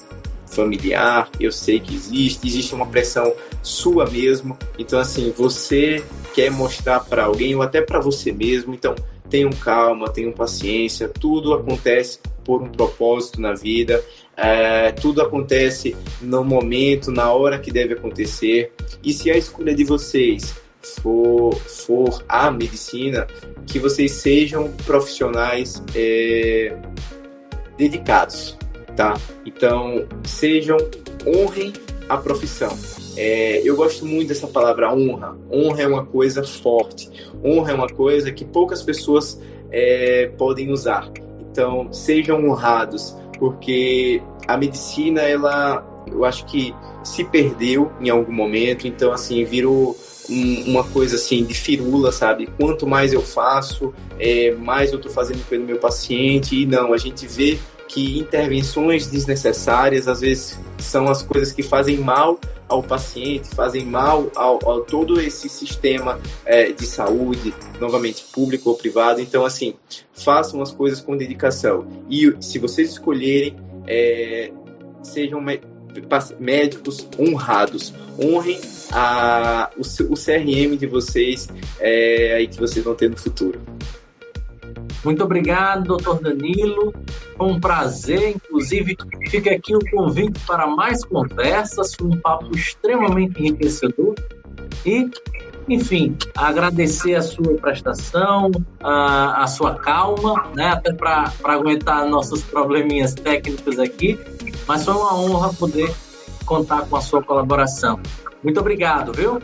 [0.46, 3.32] familiar, eu sei que existe, existe uma pressão
[3.62, 4.56] sua mesmo.
[4.78, 6.02] Então, assim, você
[6.34, 8.94] quer mostrar para alguém ou até para você mesmo, então
[9.28, 14.02] tenham calma, tenham paciência, tudo acontece por um propósito na vida,
[14.36, 18.72] é, tudo acontece no momento, na hora que deve acontecer.
[19.04, 20.54] E se a escolha de vocês
[21.02, 23.26] for, for a medicina,
[23.66, 26.74] que vocês sejam profissionais é,
[27.76, 28.56] dedicados,
[28.98, 29.16] tá?
[29.46, 30.76] Então, sejam,
[31.24, 31.72] honrem
[32.08, 32.76] a profissão.
[33.16, 35.38] É, eu gosto muito dessa palavra honra.
[35.48, 37.08] Honra é uma coisa forte.
[37.44, 39.40] Honra é uma coisa que poucas pessoas
[39.70, 41.08] é, podem usar.
[41.38, 46.74] Então, sejam honrados, porque a medicina, ela, eu acho que
[47.04, 48.88] se perdeu em algum momento.
[48.88, 49.96] Então, assim, virou
[50.28, 52.48] um, uma coisa assim de firula, sabe?
[52.58, 56.62] Quanto mais eu faço, é, mais eu estou fazendo pelo meu paciente.
[56.62, 57.58] E não, a gente vê
[57.88, 64.30] que intervenções desnecessárias às vezes são as coisas que fazem mal ao paciente, fazem mal
[64.36, 69.20] ao, ao todo esse sistema é, de saúde, novamente público ou privado.
[69.20, 69.74] Então, assim,
[70.12, 71.88] façam as coisas com dedicação.
[72.10, 74.52] E se vocês escolherem, é,
[75.02, 75.42] sejam
[76.38, 78.60] médicos honrados, honrem
[78.92, 81.48] a, o, o CRM de vocês
[81.80, 83.60] é, aí que vocês vão ter no futuro.
[85.04, 86.92] Muito obrigado, doutor Danilo.
[87.36, 88.96] Foi um prazer, inclusive
[89.30, 94.14] fica aqui o convite para mais conversas, foi um papo extremamente enriquecedor.
[94.84, 95.08] E,
[95.68, 103.14] enfim, agradecer a sua prestação, a, a sua calma, né, até para aguentar nossos probleminhas
[103.14, 104.18] técnicos aqui,
[104.66, 105.94] mas foi uma honra poder
[106.44, 108.00] contar com a sua colaboração.
[108.42, 109.40] Muito obrigado, viu?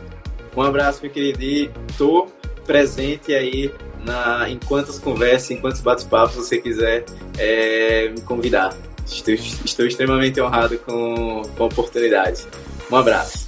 [0.55, 2.27] Um abraço, meu querido, e estou
[2.65, 3.71] presente aí
[4.05, 7.05] na, em quantas conversas, em quantos bate-papos você quiser
[7.37, 8.75] é, me convidar.
[9.05, 12.45] Estou, estou extremamente honrado com, com a oportunidade.
[12.91, 13.44] Um abraço.